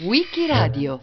Wikiradio 0.00 0.96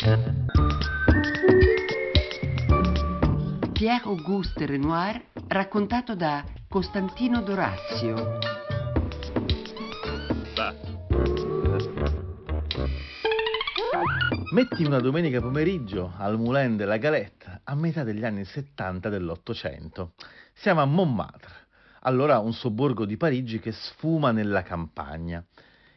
Pierre-Auguste 3.74 4.66
Renoir 4.66 5.22
raccontato 5.50 6.16
da 6.16 6.44
Costantino 6.68 7.44
Dorazio 7.44 8.40
Metti 14.52 14.84
una 14.84 15.00
domenica 15.00 15.40
pomeriggio 15.42 16.12
al 16.18 16.40
Moulin 16.40 16.76
de 16.76 16.86
la 16.86 16.98
Galette 16.98 17.62
a 17.66 17.76
metà 17.76 18.04
degli 18.04 18.26
anni 18.26 18.46
70 18.46 19.10
dell'Ottocento. 19.10 20.14
Siamo 20.54 20.82
a 20.82 20.86
Montmartre, 20.86 21.54
allora 22.02 22.40
un 22.40 22.54
sobborgo 22.54 23.06
di 23.06 23.16
Parigi 23.16 23.60
che 23.60 23.74
sfuma 23.74 24.32
nella 24.32 24.64
campagna. 24.64 25.46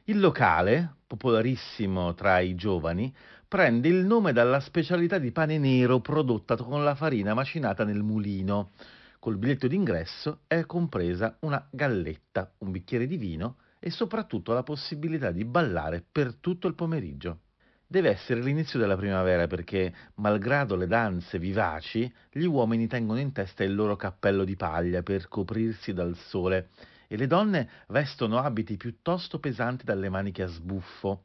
Il 0.06 0.18
locale, 0.18 0.96
popolarissimo 1.06 2.12
tra 2.14 2.40
i 2.40 2.56
giovani, 2.56 3.14
prende 3.46 3.86
il 3.86 4.04
nome 4.04 4.32
dalla 4.32 4.58
specialità 4.58 5.18
di 5.18 5.30
pane 5.30 5.58
nero 5.58 6.00
prodotta 6.00 6.56
con 6.56 6.82
la 6.82 6.96
farina 6.96 7.34
macinata 7.34 7.84
nel 7.84 8.02
mulino. 8.02 8.72
Col 9.20 9.36
biglietto 9.36 9.68
d'ingresso 9.68 10.40
è 10.48 10.66
compresa 10.66 11.36
una 11.42 11.64
galletta, 11.70 12.52
un 12.58 12.72
bicchiere 12.72 13.06
di 13.06 13.16
vino 13.16 13.58
e 13.78 13.90
soprattutto 13.90 14.52
la 14.52 14.64
possibilità 14.64 15.30
di 15.30 15.44
ballare 15.44 16.04
per 16.10 16.34
tutto 16.34 16.66
il 16.66 16.74
pomeriggio. 16.74 17.42
Deve 17.86 18.10
essere 18.10 18.42
l'inizio 18.42 18.80
della 18.80 18.96
primavera 18.96 19.46
perché, 19.46 19.94
malgrado 20.14 20.74
le 20.74 20.88
danze 20.88 21.38
vivaci, 21.38 22.12
gli 22.32 22.44
uomini 22.44 22.88
tengono 22.88 23.20
in 23.20 23.30
testa 23.30 23.62
il 23.62 23.76
loro 23.76 23.94
cappello 23.94 24.42
di 24.42 24.56
paglia 24.56 25.04
per 25.04 25.28
coprirsi 25.28 25.92
dal 25.92 26.16
sole 26.16 26.70
e 27.12 27.16
le 27.18 27.26
donne 27.26 27.68
vestono 27.88 28.38
abiti 28.38 28.78
piuttosto 28.78 29.38
pesanti 29.38 29.84
dalle 29.84 30.08
maniche 30.08 30.44
a 30.44 30.46
sbuffo, 30.46 31.24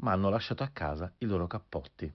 ma 0.00 0.10
hanno 0.10 0.28
lasciato 0.28 0.64
a 0.64 0.70
casa 0.72 1.12
i 1.18 1.24
loro 1.24 1.46
cappotti. 1.46 2.12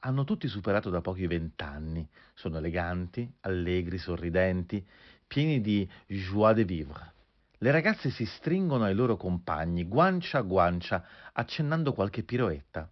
Hanno 0.00 0.24
tutti 0.24 0.48
superato 0.48 0.88
da 0.88 1.02
pochi 1.02 1.26
vent'anni, 1.26 2.08
sono 2.32 2.56
eleganti, 2.56 3.30
allegri, 3.40 3.98
sorridenti, 3.98 4.82
pieni 5.26 5.60
di 5.60 5.86
joie 6.06 6.54
de 6.54 6.64
vivre. 6.64 7.12
Le 7.58 7.70
ragazze 7.70 8.08
si 8.08 8.24
stringono 8.24 8.84
ai 8.84 8.94
loro 8.94 9.18
compagni, 9.18 9.84
guancia 9.84 10.38
a 10.38 10.42
guancia, 10.42 11.04
accennando 11.34 11.92
qualche 11.92 12.22
piroetta. 12.22 12.90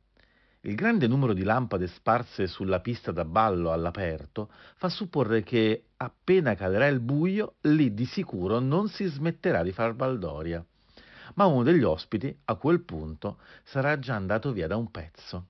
Il 0.66 0.76
grande 0.76 1.06
numero 1.06 1.34
di 1.34 1.42
lampade 1.42 1.86
sparse 1.88 2.46
sulla 2.46 2.80
pista 2.80 3.12
da 3.12 3.26
ballo 3.26 3.70
all'aperto 3.70 4.48
fa 4.76 4.88
supporre 4.88 5.42
che 5.42 5.88
appena 5.98 6.54
calerà 6.54 6.86
il 6.86 7.00
buio, 7.00 7.56
lì 7.62 7.92
di 7.92 8.06
sicuro 8.06 8.60
non 8.60 8.88
si 8.88 9.04
smetterà 9.04 9.62
di 9.62 9.72
far 9.72 9.92
baldoria. 9.92 10.64
Ma 11.34 11.44
uno 11.44 11.64
degli 11.64 11.82
ospiti, 11.82 12.34
a 12.46 12.54
quel 12.54 12.80
punto, 12.80 13.40
sarà 13.62 13.98
già 13.98 14.14
andato 14.14 14.52
via 14.52 14.66
da 14.66 14.76
un 14.76 14.90
pezzo. 14.90 15.48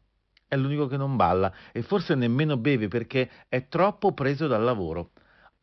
È 0.48 0.57
l'unico 0.57 0.89
che 0.89 0.97
non 0.97 1.15
balla 1.15 1.53
e 1.70 1.83
forse 1.83 2.17
nemmeno 2.17 2.57
beve 2.57 2.89
perché 2.89 3.31
è 3.48 3.69
troppo 3.69 4.15
preso 4.15 4.48
dal 4.48 4.65
lavoro. 4.65 5.12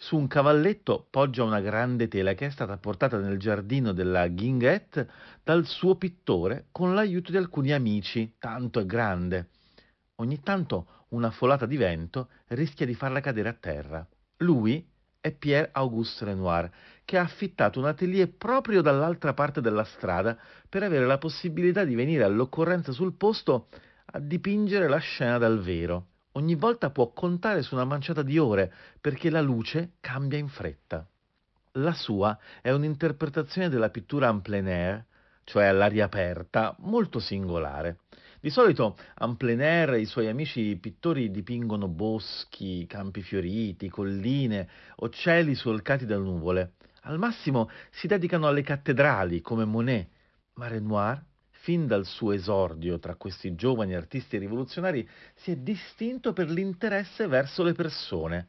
Su 0.04 0.18
un 0.18 0.26
cavalletto 0.26 1.06
poggia 1.12 1.44
una 1.44 1.62
grande 1.62 2.08
tela 2.08 2.34
che 2.34 2.48
è 2.48 2.50
stata 2.50 2.76
portata 2.78 3.20
nel 3.20 3.38
giardino 3.38 3.92
della 3.92 4.28
Guinguette 4.30 5.08
dal 5.44 5.68
suo 5.68 5.96
pittore 5.96 6.70
con 6.72 6.96
l'aiuto 6.96 7.30
di 7.30 7.38
alcuni 7.38 7.72
amici, 7.72 8.34
tanto 8.40 8.80
è 8.80 8.86
grande. 8.88 9.50
Ogni 10.16 10.42
tanto 10.42 11.06
una 11.10 11.30
folata 11.30 11.68
di 11.68 11.78
vento 11.78 12.30
rischia 12.48 12.88
di 12.88 12.96
farla 12.96 13.20
cadere 13.20 13.50
a 13.50 13.54
terra. 13.54 14.08
Lui 14.38 14.84
è 15.20 15.32
Pierre-Auguste 15.36 16.26
Renoir, 16.26 16.72
che 17.06 17.20
ha 17.20 17.22
affittato 17.22 17.78
un 17.78 17.86
atelier 17.86 18.36
proprio 18.36 18.82
dall'altra 18.82 19.36
parte 19.36 19.62
della 19.62 19.84
strada 19.84 20.36
per 20.68 20.82
avere 20.82 21.06
la 21.06 21.20
possibilità 21.20 21.84
di 21.84 21.94
venire 21.94 22.24
all'occorrenza 22.24 22.92
sul 22.92 23.14
posto 23.14 23.68
a 24.14 24.20
dipingere 24.20 24.88
la 24.88 24.98
scena 24.98 25.38
dal 25.38 25.62
vero 25.62 26.08
ogni 26.34 26.56
volta 26.56 26.90
può 26.90 27.12
contare 27.12 27.62
su 27.62 27.76
una 27.76 27.86
manciata 27.86 28.22
di 28.22 28.38
ore 28.38 28.74
perché 29.00 29.30
la 29.30 29.42
luce 29.42 29.94
cambia 30.00 30.38
in 30.38 30.48
fretta. 30.48 31.08
La 31.76 31.94
sua 31.94 32.38
è 32.62 32.72
un'interpretazione 32.72 33.70
della 33.70 33.90
pittura 33.90 34.30
en 34.30 34.42
plein 34.42 34.68
air, 34.68 35.06
cioè 35.44 35.66
all'aria 35.66 36.06
aperta, 36.06 36.76
molto 36.80 37.20
singolare. 37.20 38.00
Di 38.40 38.50
solito 38.50 38.98
en 39.20 39.38
plein 39.38 39.62
air 39.62 39.94
i 39.94 40.06
suoi 40.06 40.28
amici 40.28 40.76
pittori 40.78 41.32
dipingono 41.32 41.88
boschi, 41.88 42.86
campi 42.88 43.22
fioriti, 43.22 43.90
colline 43.90 44.68
o 44.98 45.10
cieli 45.10 45.56
solcati 45.56 46.06
da 46.06 46.18
nuvole. 46.18 46.74
Al 47.04 47.18
massimo 47.18 47.70
si 47.90 48.08
dedicano 48.08 48.48
alle 48.48 48.64
cattedrali 48.64 49.42
come 49.42 49.66
Monet, 49.66 50.10
ma 50.56 50.68
Renoir 50.68 51.24
fin 51.62 51.86
dal 51.86 52.06
suo 52.06 52.32
esordio 52.32 52.98
tra 52.98 53.16
questi 53.16 53.54
giovani 53.54 53.94
artisti 53.94 54.38
rivoluzionari, 54.38 55.08
si 55.36 55.52
è 55.52 55.58
distinto 55.58 56.34
per 56.34 56.50
l'interesse 56.50 57.28
verso 57.28 57.62
le 57.62 57.74
persone. 57.74 58.48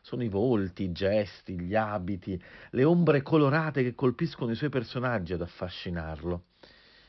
Sono 0.00 0.24
i 0.24 0.28
volti, 0.28 0.84
i 0.84 0.92
gesti, 0.92 1.60
gli 1.60 1.76
abiti, 1.76 2.40
le 2.70 2.84
ombre 2.84 3.22
colorate 3.22 3.84
che 3.84 3.94
colpiscono 3.94 4.50
i 4.50 4.56
suoi 4.56 4.70
personaggi 4.70 5.32
ad 5.32 5.42
affascinarlo. 5.42 6.46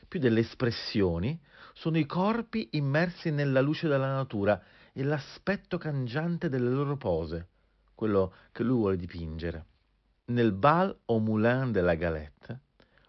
Più 0.06 0.20
delle 0.20 0.40
espressioni, 0.40 1.40
sono 1.74 1.98
i 1.98 2.06
corpi 2.06 2.68
immersi 2.72 3.30
nella 3.30 3.60
luce 3.60 3.88
della 3.88 4.12
natura 4.12 4.60
e 4.92 5.02
l'aspetto 5.02 5.78
cangiante 5.78 6.48
delle 6.48 6.70
loro 6.70 6.96
pose, 6.96 7.48
quello 7.94 8.34
che 8.52 8.62
lui 8.62 8.76
vuole 8.76 8.96
dipingere. 8.96 9.64
Nel 10.26 10.52
Bal 10.52 10.96
au 11.06 11.18
Moulin 11.18 11.72
de 11.72 11.80
la 11.80 11.94
Galette, 11.96 12.60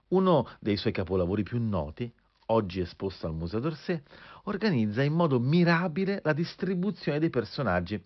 uno 0.10 0.48
dei 0.60 0.78
suoi 0.78 0.92
capolavori 0.92 1.44
più 1.44 1.62
noti, 1.62 2.12
oggi 2.52 2.82
esposto 2.82 3.28
al 3.28 3.34
Museo 3.34 3.60
d'Orsay, 3.60 4.02
organizza 4.44 5.02
in 5.04 5.14
modo 5.14 5.40
mirabile 5.40 6.22
la 6.24 6.34
distribuzione 6.34 7.20
dei 7.20 7.30
personaggi, 7.30 8.02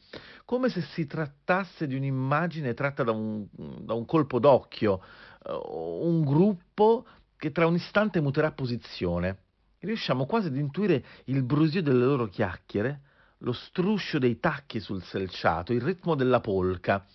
come 0.46 0.70
se 0.70 0.82
si 0.82 1.06
trattasse 1.06 1.88
di 1.88 1.96
un'immagine 1.96 2.74
tratta 2.74 3.04
da 3.04 3.12
un, 3.12 3.48
da 3.82 3.94
un 3.94 4.06
colpo 4.06 4.40
d'occhio, 4.40 5.02
uh, 5.46 6.08
un 6.08 6.24
gruppo 6.24 7.06
che 7.38 7.52
tra 7.52 7.68
un 7.68 7.76
istante 7.76 8.22
muterà 8.22 8.52
posizione. 8.52 9.40
Riusciamo 9.80 10.26
quasi 10.26 10.48
ad 10.48 10.56
intuire 10.56 11.04
il 11.26 11.44
brusio 11.44 11.82
delle 11.82 12.06
loro 12.06 12.28
chiacchiere, 12.28 13.02
lo 13.40 13.52
struscio 13.52 14.18
dei 14.18 14.40
tacchi 14.40 14.80
sul 14.80 15.04
selciato, 15.04 15.74
il 15.74 15.82
ritmo 15.82 16.16
della 16.16 16.40
polca. 16.40 17.06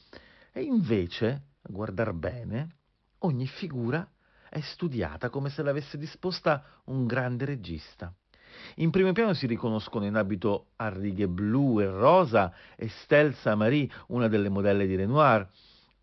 E 0.53 0.63
invece, 0.63 1.27
a 1.63 1.69
guardar 1.69 2.13
bene, 2.13 2.77
ogni 3.21 3.47
figura 3.47 4.09
è 4.51 4.61
studiata 4.61 5.31
come 5.31 5.49
se 5.49 5.63
l'avesse 5.63 5.97
disposta 5.97 6.65
un 6.87 7.07
grande 7.07 7.45
regista. 7.45 8.13
In 8.77 8.91
primo 8.91 9.13
piano 9.13 9.33
si 9.33 9.47
riconoscono 9.47 10.05
in 10.05 10.17
abito 10.17 10.71
a 10.77 10.89
righe 10.89 11.29
blu 11.29 11.81
e 11.81 11.87
rosa 11.87 12.53
Estelle 12.77 13.33
Saint-Marie, 13.33 13.89
una 14.09 14.27
delle 14.27 14.49
modelle 14.49 14.87
di 14.87 14.97
Renoir, 14.97 15.49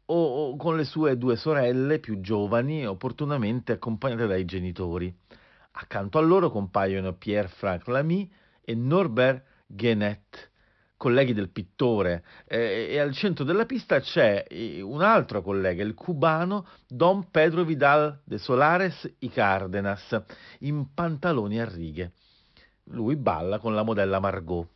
o, 0.06 0.56
con 0.56 0.78
le 0.78 0.86
sue 0.86 1.18
due 1.18 1.36
sorelle 1.36 2.00
più 2.00 2.22
giovani, 2.22 2.88
opportunamente 2.88 3.74
accompagnate 3.74 4.28
dai 4.28 4.46
genitori. 4.46 5.14
Accanto 5.72 6.18
a 6.18 6.22
loro 6.22 6.50
compaiono 6.50 7.14
Pierre-Franck 7.14 7.88
Lamy 7.88 8.32
e 8.62 8.74
Norbert 8.74 9.44
Guénet, 9.68 10.52
colleghi 10.98 11.34
del 11.34 11.50
pittore 11.50 12.24
eh, 12.48 12.88
e 12.90 13.00
al 13.00 13.14
centro 13.14 13.46
della 13.46 13.66
pista 13.66 14.00
c'è 14.00 14.46
un 14.82 15.02
altro 15.02 15.42
collega, 15.42 15.84
il 15.84 15.94
cubano 15.94 16.68
Don 16.88 17.30
Pedro 17.30 17.64
Vidal 17.64 18.20
de 18.26 18.40
Solares 18.40 19.16
y 19.20 19.30
Cárdenas, 19.30 20.20
in 20.60 20.94
pantaloni 20.94 21.60
a 21.62 21.66
righe. 21.66 22.12
Lui 22.86 23.16
balla 23.16 23.60
con 23.60 23.76
la 23.76 23.84
modella 23.84 24.20
Margot. 24.20 24.68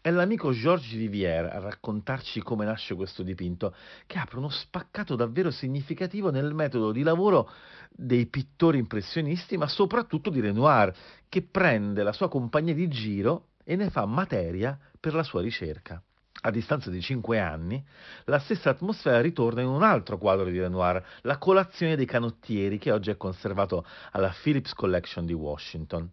È 0.00 0.10
l'amico 0.10 0.52
Georges 0.52 0.92
Vivier 0.92 1.46
a 1.46 1.60
raccontarci 1.60 2.42
come 2.42 2.66
nasce 2.66 2.94
questo 2.94 3.22
dipinto, 3.22 3.74
che 4.06 4.18
apre 4.18 4.36
uno 4.36 4.50
spaccato 4.50 5.16
davvero 5.16 5.50
significativo 5.50 6.30
nel 6.30 6.52
metodo 6.52 6.92
di 6.92 7.02
lavoro 7.02 7.50
dei 7.90 8.26
pittori 8.26 8.76
impressionisti, 8.76 9.56
ma 9.56 9.66
soprattutto 9.66 10.28
di 10.28 10.40
Renoir, 10.40 10.94
che 11.26 11.40
prende 11.40 12.02
la 12.02 12.12
sua 12.12 12.28
compagnia 12.28 12.74
di 12.74 12.86
giro 12.88 13.52
e 13.64 13.76
ne 13.76 13.90
fa 13.90 14.06
materia 14.06 14.78
per 15.00 15.14
la 15.14 15.22
sua 15.22 15.40
ricerca. 15.40 16.00
A 16.46 16.50
distanza 16.50 16.90
di 16.90 17.00
cinque 17.00 17.38
anni, 17.38 17.82
la 18.24 18.38
stessa 18.38 18.68
atmosfera 18.68 19.20
ritorna 19.20 19.62
in 19.62 19.68
un 19.68 19.82
altro 19.82 20.18
quadro 20.18 20.44
di 20.44 20.60
Renoir, 20.60 21.02
La 21.22 21.38
colazione 21.38 21.96
dei 21.96 22.04
canottieri, 22.04 22.76
che 22.76 22.92
oggi 22.92 23.10
è 23.10 23.16
conservato 23.16 23.86
alla 24.10 24.34
Phillips 24.42 24.74
Collection 24.74 25.24
di 25.24 25.32
Washington. 25.32 26.10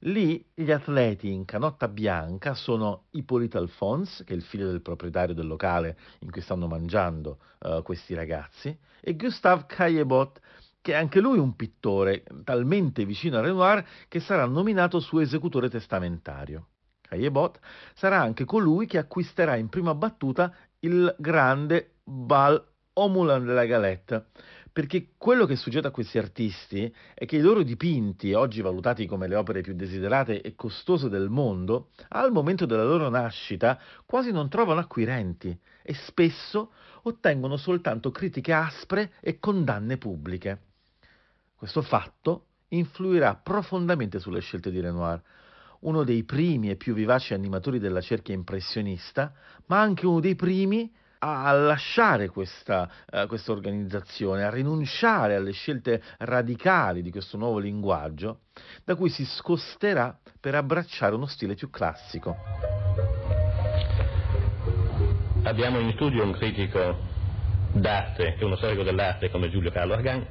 Lì 0.00 0.44
gli 0.52 0.72
atleti 0.72 1.30
in 1.30 1.44
canotta 1.44 1.86
bianca 1.86 2.54
sono 2.54 3.04
Hippolyte 3.10 3.56
Alphonse, 3.56 4.24
che 4.24 4.32
è 4.32 4.36
il 4.36 4.42
figlio 4.42 4.66
del 4.66 4.82
proprietario 4.82 5.32
del 5.32 5.46
locale 5.46 5.96
in 6.20 6.30
cui 6.32 6.40
stanno 6.40 6.66
mangiando 6.66 7.38
uh, 7.60 7.82
questi 7.82 8.14
ragazzi, 8.14 8.76
e 9.00 9.14
Gustave 9.14 9.66
Caillebot, 9.68 10.40
che 10.80 10.94
è 10.94 10.96
anche 10.96 11.20
lui 11.20 11.38
un 11.38 11.54
pittore 11.54 12.24
talmente 12.42 13.04
vicino 13.04 13.38
a 13.38 13.42
Renoir 13.42 13.86
che 14.08 14.18
sarà 14.18 14.44
nominato 14.46 14.98
suo 14.98 15.20
esecutore 15.20 15.70
testamentario. 15.70 16.66
Caillebot 17.12 17.58
sarà 17.94 18.20
anche 18.20 18.46
colui 18.46 18.86
che 18.86 18.96
acquisterà 18.96 19.56
in 19.56 19.68
prima 19.68 19.94
battuta 19.94 20.54
il 20.80 21.14
grande 21.18 21.96
Bal 22.02 22.66
au 22.94 23.08
Moulin 23.08 23.44
de 23.44 23.52
la 23.52 23.66
Galette, 23.66 24.26
perché 24.72 25.12
quello 25.18 25.44
che 25.44 25.56
succede 25.56 25.88
a 25.88 25.90
questi 25.90 26.16
artisti 26.18 26.92
è 27.14 27.26
che 27.26 27.36
i 27.36 27.40
loro 27.40 27.62
dipinti, 27.62 28.32
oggi 28.32 28.62
valutati 28.62 29.06
come 29.06 29.28
le 29.28 29.36
opere 29.36 29.60
più 29.60 29.74
desiderate 29.74 30.40
e 30.40 30.54
costose 30.54 31.08
del 31.10 31.28
mondo, 31.28 31.90
al 32.08 32.32
momento 32.32 32.64
della 32.64 32.84
loro 32.84 33.08
nascita 33.10 33.78
quasi 34.06 34.32
non 34.32 34.48
trovano 34.48 34.80
acquirenti 34.80 35.56
e 35.82 35.94
spesso 35.94 36.72
ottengono 37.02 37.56
soltanto 37.56 38.10
critiche 38.10 38.52
aspre 38.52 39.12
e 39.20 39.38
condanne 39.38 39.98
pubbliche. 39.98 40.60
Questo 41.54 41.82
fatto 41.82 42.46
influirà 42.68 43.34
profondamente 43.34 44.18
sulle 44.18 44.40
scelte 44.40 44.70
di 44.70 44.80
Renoir, 44.80 45.22
uno 45.82 46.04
dei 46.04 46.24
primi 46.24 46.70
e 46.70 46.76
più 46.76 46.94
vivaci 46.94 47.34
animatori 47.34 47.78
della 47.78 48.00
cerchia 48.00 48.34
impressionista, 48.34 49.32
ma 49.66 49.80
anche 49.80 50.06
uno 50.06 50.20
dei 50.20 50.34
primi 50.34 50.90
a 51.24 51.52
lasciare 51.52 52.28
questa, 52.28 52.90
uh, 53.12 53.26
questa, 53.28 53.52
organizzazione, 53.52 54.42
a 54.42 54.50
rinunciare 54.50 55.36
alle 55.36 55.52
scelte 55.52 56.02
radicali 56.18 57.00
di 57.00 57.12
questo 57.12 57.36
nuovo 57.36 57.58
linguaggio, 57.58 58.40
da 58.84 58.96
cui 58.96 59.08
si 59.08 59.24
scosterà 59.24 60.18
per 60.40 60.56
abbracciare 60.56 61.14
uno 61.14 61.26
stile 61.26 61.54
più 61.54 61.70
classico. 61.70 62.36
Abbiamo 65.44 65.78
in 65.78 65.92
studio 65.92 66.24
un 66.24 66.32
critico 66.32 66.96
d'arte 67.72 68.36
e 68.36 68.44
uno 68.44 68.56
storico 68.56 68.82
dell'arte 68.82 69.30
come 69.30 69.48
Giulio 69.48 69.70
Carlo 69.70 69.94
Argan, 69.94 70.26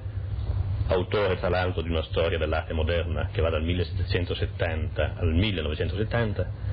autore 0.93 1.37
tra 1.37 1.49
l'altro 1.49 1.81
di 1.81 1.89
una 1.89 2.03
storia 2.03 2.37
dell'arte 2.37 2.73
moderna 2.73 3.29
che 3.31 3.41
va 3.41 3.49
dal 3.49 3.63
1770 3.63 5.13
al 5.17 5.33
1970 5.33 6.69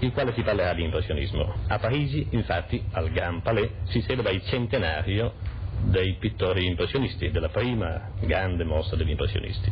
il 0.00 0.12
quale 0.12 0.32
si 0.32 0.42
parlerà 0.42 0.72
di 0.72 0.82
impressionismo. 0.82 1.54
A 1.68 1.78
Parigi, 1.78 2.26
infatti, 2.30 2.82
al 2.92 3.10
Grand 3.10 3.42
Palais, 3.42 3.70
si 3.84 4.02
celebra 4.02 4.32
il 4.32 4.42
centenario 4.44 5.34
dei 5.82 6.16
pittori 6.18 6.66
impressionisti, 6.66 7.30
della 7.30 7.48
prima 7.48 8.10
grande 8.20 8.64
mostra 8.64 8.96
degli 8.96 9.10
impressionisti. 9.10 9.70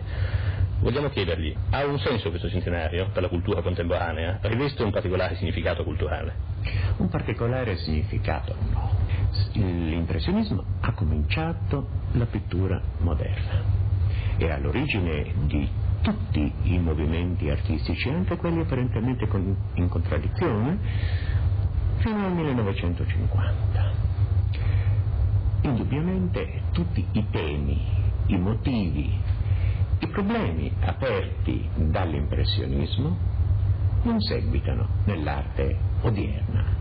Vogliamo 0.81 1.09
chiedergli, 1.09 1.55
ha 1.71 1.85
un 1.85 1.99
senso 1.99 2.29
questo 2.29 2.49
centenario 2.49 3.09
per 3.13 3.23
la 3.23 3.29
cultura 3.29 3.63
contemporanea? 3.63 4.39
Riveste 4.43 4.83
un 4.83 4.91
particolare 4.91 5.35
significato 5.37 5.83
culturale? 5.83 6.35
Un 6.99 7.09
particolare 7.09 7.77
significato 7.79 8.55
no. 8.71 9.08
L'impressionismo 9.53 10.65
ha 10.81 10.93
cominciato 10.93 11.89
la 12.13 12.27
pittura 12.27 12.81
moderna. 12.99 13.63
È 14.37 14.49
all'origine 14.51 15.33
di 15.47 15.69
tutti 16.01 16.53
i 16.63 16.79
movimenti 16.79 17.51
artistici, 17.51 18.09
anche 18.09 18.37
quelli 18.37 18.61
apparentemente 18.61 19.27
con, 19.27 19.57
in 19.75 19.89
contraddizione, 19.89 20.79
fino 21.99 22.25
al 22.25 22.33
1950. 22.33 23.93
Indubbiamente 25.63 26.63
tutti 26.73 27.05
i 27.13 27.27
temi, 27.31 27.85
i 28.27 28.39
motivi, 28.39 29.21
i 29.99 30.07
problemi 30.07 30.73
aperti 30.81 31.69
dall'impressionismo 31.75 33.17
non 34.03 34.21
seguitano 34.21 34.89
nell'arte 35.05 35.77
odierna. 36.03 36.78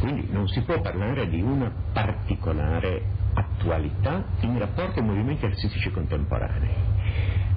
Quindi 0.00 0.28
non 0.30 0.48
si 0.48 0.62
può 0.62 0.80
parlare 0.80 1.28
di 1.28 1.40
una 1.40 1.70
particolare 1.92 3.04
attualità 3.34 4.24
in 4.40 4.58
rapporto 4.58 4.98
ai 4.98 5.06
movimenti 5.06 5.44
artistici 5.44 5.90
contemporanei 5.90 6.90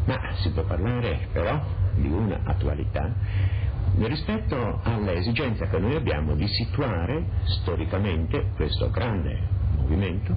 ma 0.05 0.19
si 0.35 0.51
può 0.51 0.63
parlare 0.63 1.27
però 1.31 1.61
di 1.95 2.07
una 2.07 2.41
attualità 2.43 3.13
rispetto 3.97 4.79
all'esigenza 4.83 5.67
che 5.67 5.79
noi 5.79 5.95
abbiamo 5.95 6.35
di 6.35 6.47
situare 6.47 7.25
storicamente 7.43 8.51
questo 8.55 8.89
grande 8.89 9.39
movimento 9.75 10.35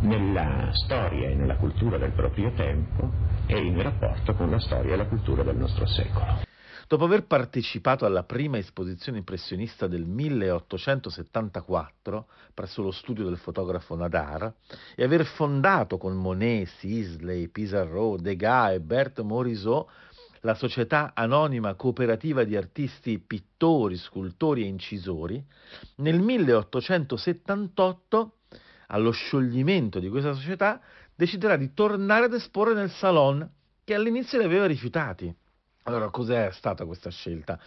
nella 0.00 0.70
storia 0.72 1.28
e 1.28 1.34
nella 1.34 1.56
cultura 1.56 1.98
del 1.98 2.12
proprio 2.12 2.52
tempo 2.52 3.10
e 3.46 3.58
in 3.58 3.80
rapporto 3.82 4.34
con 4.34 4.50
la 4.50 4.60
storia 4.60 4.94
e 4.94 4.96
la 4.96 5.06
cultura 5.06 5.42
del 5.42 5.56
nostro 5.56 5.86
secolo. 5.86 6.43
Dopo 6.86 7.04
aver 7.04 7.24
partecipato 7.24 8.04
alla 8.04 8.24
prima 8.24 8.58
esposizione 8.58 9.16
impressionista 9.18 9.86
del 9.86 10.04
1874 10.04 12.26
presso 12.52 12.82
lo 12.82 12.90
studio 12.90 13.24
del 13.24 13.38
fotografo 13.38 13.96
Nadar 13.96 14.52
e 14.94 15.02
aver 15.02 15.24
fondato 15.24 15.96
con 15.96 16.14
Monet, 16.14 16.68
Sisley, 16.78 17.48
Pissarro, 17.48 18.16
Degas 18.16 18.74
e 18.74 18.80
Berthe 18.80 19.22
Morisot 19.22 19.88
la 20.40 20.52
società 20.54 21.12
anonima 21.14 21.72
cooperativa 21.74 22.44
di 22.44 22.54
artisti 22.54 23.18
pittori, 23.18 23.96
scultori 23.96 24.62
e 24.62 24.66
incisori, 24.66 25.42
nel 25.96 26.20
1878, 26.20 28.36
allo 28.88 29.10
scioglimento 29.10 29.98
di 30.00 30.10
questa 30.10 30.34
società, 30.34 30.82
deciderà 31.14 31.56
di 31.56 31.72
tornare 31.72 32.26
ad 32.26 32.34
esporre 32.34 32.74
nel 32.74 32.90
Salon 32.90 33.50
che 33.84 33.94
all'inizio 33.94 34.38
li 34.38 34.44
aveva 34.44 34.66
rifiutati. 34.66 35.34
Allora, 35.86 36.08
cos'è 36.08 36.50
stata 36.52 36.86
questa 36.86 37.10
scelta? 37.10 37.60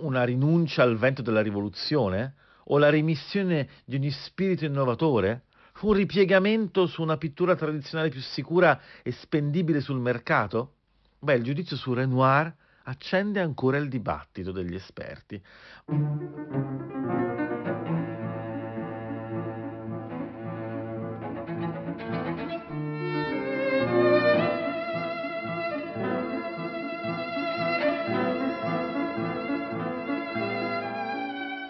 Una 0.00 0.24
rinuncia 0.24 0.82
al 0.82 0.96
vento 0.96 1.20
della 1.20 1.42
rivoluzione? 1.42 2.36
O 2.66 2.78
la 2.78 2.88
remissione 2.88 3.68
di 3.84 3.96
ogni 3.96 4.10
spirito 4.10 4.64
innovatore? 4.64 5.42
Un 5.82 5.92
ripiegamento 5.92 6.86
su 6.86 7.02
una 7.02 7.18
pittura 7.18 7.54
tradizionale 7.54 8.08
più 8.08 8.20
sicura 8.20 8.80
e 9.02 9.12
spendibile 9.12 9.80
sul 9.80 9.98
mercato? 9.98 10.76
Beh, 11.18 11.34
il 11.34 11.42
giudizio 11.42 11.76
su 11.76 11.92
Renoir 11.92 12.54
accende 12.84 13.40
ancora 13.40 13.76
il 13.76 13.88
dibattito 13.88 14.50
degli 14.50 14.74
esperti. 14.74 15.42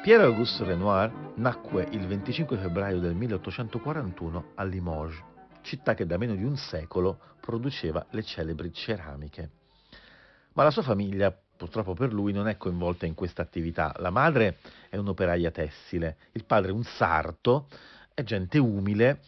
Pierre-Auguste 0.02 0.64
Renoir 0.64 1.12
nacque 1.36 1.86
il 1.92 2.04
25 2.04 2.56
febbraio 2.56 2.98
del 2.98 3.14
1841 3.14 4.46
a 4.56 4.64
Limoges, 4.64 5.22
città 5.60 5.94
che 5.94 6.06
da 6.06 6.16
meno 6.16 6.34
di 6.34 6.42
un 6.42 6.56
secolo 6.56 7.20
produceva 7.40 8.04
le 8.10 8.24
celebri 8.24 8.72
ceramiche. 8.72 9.50
Ma 10.54 10.64
la 10.64 10.72
sua 10.72 10.82
famiglia, 10.82 11.32
purtroppo 11.56 11.94
per 11.94 12.12
lui, 12.12 12.32
non 12.32 12.48
è 12.48 12.56
coinvolta 12.56 13.06
in 13.06 13.14
questa 13.14 13.42
attività. 13.42 13.94
La 13.98 14.10
madre 14.10 14.58
è 14.88 14.96
un'operaia 14.96 15.52
tessile, 15.52 16.16
il 16.32 16.46
padre 16.46 16.72
un 16.72 16.82
sarto, 16.82 17.68
è 18.12 18.24
gente 18.24 18.58
umile 18.58 19.20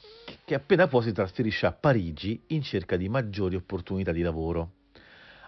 che 0.44 0.56
appena 0.56 0.88
può 0.88 1.00
si 1.02 1.12
trasferisce 1.12 1.66
a 1.66 1.72
Parigi 1.72 2.46
in 2.48 2.62
cerca 2.62 2.96
di 2.96 3.08
maggiori 3.08 3.54
opportunità 3.54 4.10
di 4.10 4.22
lavoro. 4.22 4.72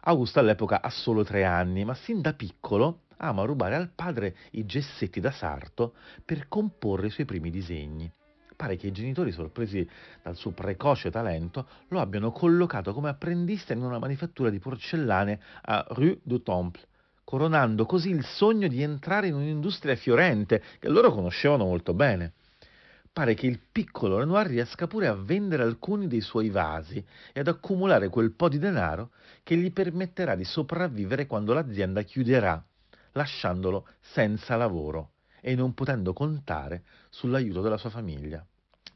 Augusto 0.03 0.39
all'epoca 0.39 0.81
ha 0.81 0.91
solo 0.91 1.25
tre 1.25 1.43
anni, 1.43 1.85
ma 1.85 1.95
sin 1.95 2.21
da 2.21 2.33
piccolo 2.33 3.01
ama 3.19 3.45
rubare 3.45 3.75
al 3.75 3.91
padre 3.95 4.37
i 4.53 4.67
gessetti 4.67 5.21
da 5.21 5.31
sarto 5.31 5.95
per 6.25 6.49
comporre 6.49 7.07
i 7.07 7.11
suoi 7.11 7.27
primi 7.27 7.51
disegni. 7.51 8.11
Pare 8.57 8.77
che 8.77 8.87
i 8.87 8.93
genitori, 8.93 9.33
sorpresi 9.33 9.87
dal 10.23 10.35
suo 10.35 10.53
precoce 10.53 11.11
talento, 11.11 11.69
lo 11.89 12.01
abbiano 12.01 12.33
collocato 12.33 12.95
come 12.95 13.11
apprendista 13.11 13.75
in 13.75 13.83
una 13.83 13.99
manifattura 13.99 14.49
di 14.49 14.59
porcellane 14.59 15.39
a 15.63 15.85
Rue 15.91 16.21
du 16.23 16.43
Temple, 16.43 16.83
coronando 17.23 17.85
così 17.85 18.09
il 18.09 18.25
sogno 18.25 18.67
di 18.67 18.81
entrare 18.81 19.27
in 19.27 19.35
un'industria 19.35 19.95
fiorente 19.95 20.63
che 20.79 20.89
loro 20.89 21.13
conoscevano 21.13 21.65
molto 21.65 21.93
bene. 21.93 22.33
Pare 23.13 23.35
che 23.35 23.47
il 23.47 23.61
piccolo 23.71 24.19
Renoir 24.19 24.47
riesca 24.47 24.87
pure 24.87 25.07
a 25.07 25.15
vendere 25.15 25.63
alcuni 25.63 26.07
dei 26.07 26.21
suoi 26.21 26.49
vasi 26.49 27.05
e 27.33 27.41
ad 27.41 27.49
accumulare 27.49 28.09
quel 28.09 28.33
po' 28.33 28.49
di 28.49 28.59
denaro 28.59 29.11
che 29.43 29.57
gli 29.57 29.71
permetterà 29.71 30.35
di 30.35 30.45
sopravvivere 30.45 31.27
quando 31.27 31.53
l'azienda 31.53 32.03
chiuderà 32.03 32.63
lasciandolo 33.17 33.89
senza 34.01 34.57
lavoro 34.57 35.13
e 35.41 35.55
non 35.55 35.75
potendo 35.75 36.13
contare 36.13 36.85
sull'aiuto 37.11 37.61
della 37.61 37.77
sua 37.77 37.91
famiglia. 37.91 38.45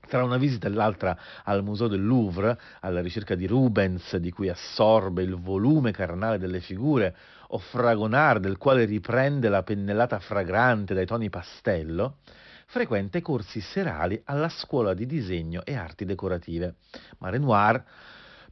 Tra 0.08 0.24
una 0.24 0.38
visita 0.38 0.66
e 0.66 0.70
l'altra 0.70 1.16
al 1.44 1.62
Museo 1.62 1.86
del 1.86 2.04
Louvre, 2.04 2.58
alla 2.80 3.00
ricerca 3.00 3.34
di 3.34 3.46
Rubens, 3.46 4.16
di 4.16 4.30
cui 4.30 4.48
assorbe 4.48 5.22
il 5.22 5.36
volume 5.36 5.92
carnale 5.92 6.38
delle 6.38 6.60
figure, 6.60 7.14
o 7.48 7.58
Fragonard, 7.58 8.42
del 8.42 8.56
quale 8.56 8.86
riprende 8.86 9.48
la 9.48 9.62
pennellata 9.62 10.18
fragrante 10.18 10.94
dai 10.94 11.06
toni 11.06 11.28
pastello, 11.28 12.18
frequenta 12.66 13.18
i 13.18 13.22
corsi 13.22 13.60
serali 13.60 14.20
alla 14.24 14.48
scuola 14.48 14.94
di 14.94 15.06
disegno 15.06 15.64
e 15.64 15.76
arti 15.76 16.04
decorative. 16.04 16.76
Ma 17.18 17.28
Renoir 17.28 17.84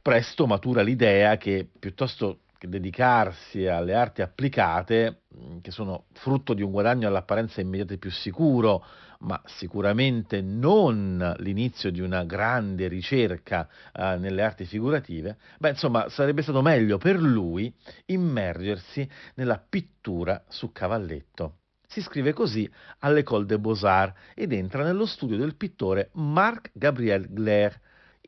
presto 0.01 0.45
matura 0.45 0.81
l'idea 0.81 1.35
che 1.37 1.67
piuttosto 1.77 2.41
dedicarsi 2.67 3.65
alle 3.67 3.93
arti 3.93 4.21
applicate, 4.21 5.21
mm, 5.35 5.59
che 5.61 5.71
sono 5.71 6.05
frutto 6.13 6.53
di 6.53 6.61
un 6.61 6.71
guadagno 6.71 7.07
all'apparenza 7.07 7.61
immediata 7.61 7.93
e 7.93 7.97
più 7.97 8.11
sicuro, 8.11 8.83
ma 9.19 9.41
sicuramente 9.45 10.41
non 10.41 11.35
l'inizio 11.39 11.91
di 11.91 12.01
una 12.01 12.23
grande 12.23 12.87
ricerca 12.87 13.67
eh, 13.93 14.17
nelle 14.17 14.41
arti 14.41 14.65
figurative, 14.65 15.37
beh, 15.59 15.69
insomma, 15.69 16.09
sarebbe 16.09 16.41
stato 16.41 16.61
meglio 16.61 16.97
per 16.97 17.19
lui 17.19 17.73
immergersi 18.05 19.07
nella 19.35 19.57
pittura 19.57 20.43
su 20.47 20.71
cavalletto. 20.71 21.55
Si 21.87 21.99
iscrive 21.99 22.33
così 22.33 22.69
all'École 22.99 23.45
des 23.45 23.57
Beaux-Arts 23.57 24.33
ed 24.35 24.53
entra 24.53 24.83
nello 24.83 25.05
studio 25.05 25.37
del 25.37 25.55
pittore 25.55 26.09
Marc 26.13 26.69
Gabriel 26.73 27.27
Glaire, 27.29 27.81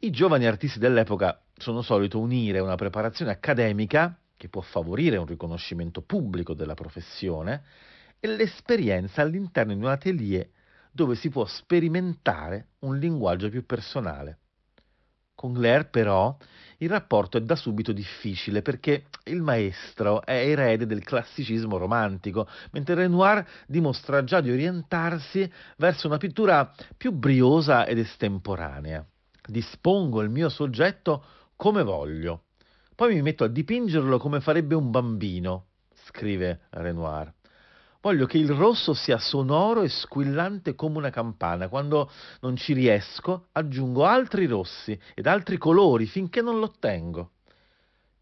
I 0.03 0.09
giovani 0.09 0.47
artisti 0.47 0.79
dell'epoca 0.79 1.39
sono 1.61 1.83
solito 1.83 2.19
unire 2.19 2.57
una 2.57 2.75
preparazione 2.75 3.31
accademica, 3.31 4.17
che 4.41 4.49
può 4.49 4.61
favorire 4.61 5.17
un 5.17 5.27
riconoscimento 5.27 6.01
pubblico 6.01 6.55
della 6.55 6.73
professione, 6.73 7.61
e 8.19 8.27
l'esperienza 8.27 9.21
all'interno 9.21 9.71
di 9.75 9.79
un 9.83 9.85
atelier 9.85 10.49
dove 10.91 11.13
si 11.13 11.29
può 11.29 11.45
sperimentare 11.45 12.69
un 12.79 12.97
linguaggio 12.97 13.49
più 13.49 13.63
personale. 13.67 14.39
Con 15.35 15.53
Claire, 15.53 15.85
però, 15.85 16.35
il 16.77 16.89
rapporto 16.89 17.37
è 17.37 17.41
da 17.41 17.55
subito 17.55 17.91
difficile 17.91 18.63
perché 18.63 19.05
il 19.25 19.43
maestro 19.43 20.25
è 20.25 20.33
erede 20.33 20.87
del 20.87 21.03
classicismo 21.03 21.77
romantico, 21.77 22.47
mentre 22.71 22.95
Renoir 22.95 23.47
dimostra 23.67 24.23
già 24.23 24.41
di 24.41 24.49
orientarsi 24.49 25.47
verso 25.77 26.07
una 26.07 26.17
pittura 26.17 26.73
più 26.97 27.11
briosa 27.11 27.85
ed 27.85 27.99
estemporanea. 27.99 29.05
Dispongo 29.45 30.21
il 30.21 30.31
mio 30.31 30.49
soggetto 30.49 31.23
come 31.55 31.83
voglio, 31.83 32.45
poi 33.01 33.15
mi 33.15 33.23
metto 33.23 33.43
a 33.43 33.47
dipingerlo 33.47 34.19
come 34.19 34.41
farebbe 34.41 34.75
un 34.75 34.91
bambino, 34.91 35.69
scrive 36.05 36.67
Renoir. 36.69 37.33
Voglio 37.99 38.27
che 38.27 38.37
il 38.37 38.51
rosso 38.51 38.93
sia 38.93 39.17
sonoro 39.17 39.81
e 39.81 39.89
squillante 39.89 40.75
come 40.75 40.97
una 40.97 41.09
campana. 41.09 41.67
Quando 41.67 42.11
non 42.41 42.57
ci 42.57 42.73
riesco, 42.73 43.47
aggiungo 43.53 44.05
altri 44.05 44.45
rossi 44.45 44.95
ed 45.15 45.25
altri 45.25 45.57
colori 45.57 46.05
finché 46.05 46.43
non 46.43 46.59
l'ottengo. 46.59 47.31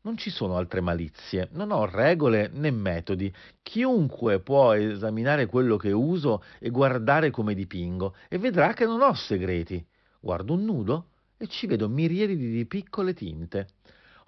Non 0.04 0.16
ci 0.16 0.30
sono 0.30 0.56
altre 0.56 0.80
malizie, 0.80 1.50
non 1.52 1.72
ho 1.72 1.84
regole 1.84 2.50
né 2.54 2.72
metodi. 2.72 3.30
Chiunque 3.62 4.40
può 4.40 4.72
esaminare 4.72 5.48
quello 5.48 5.76
che 5.76 5.92
uso 5.92 6.42
e 6.58 6.70
guardare 6.70 7.32
come 7.32 7.54
dipingo 7.54 8.16
e 8.30 8.38
vedrà 8.38 8.72
che 8.72 8.86
non 8.86 9.02
ho 9.02 9.14
segreti. 9.14 9.86
Guardo 10.22 10.54
un 10.54 10.64
nudo 10.64 11.08
e 11.36 11.48
ci 11.48 11.68
vedo 11.68 11.90
miriadi 11.90 12.38
di 12.38 12.66
piccole 12.66 13.14
tinte. 13.14 13.68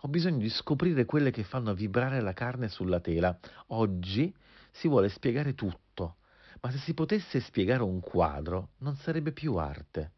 Ho 0.04 0.08
bisogno 0.08 0.40
di 0.40 0.50
scoprire 0.50 1.06
quelle 1.06 1.30
che 1.30 1.44
fanno 1.44 1.76
vibrare 1.76 2.22
la 2.22 2.34
carne 2.34 2.70
sulla 2.70 3.00
tela. 3.00 3.38
Oggi 3.68 4.34
si 4.72 4.88
vuole 4.88 5.10
spiegare 5.10 5.54
tutto, 5.54 6.16
ma 6.62 6.72
se 6.72 6.80
si 6.80 6.96
potesse 6.96 7.40
spiegare 7.40 7.84
un 7.84 8.00
quadro 8.00 8.70
non 8.80 8.96
sarebbe 8.96 9.32
più 9.32 9.56
arte. 9.58 10.14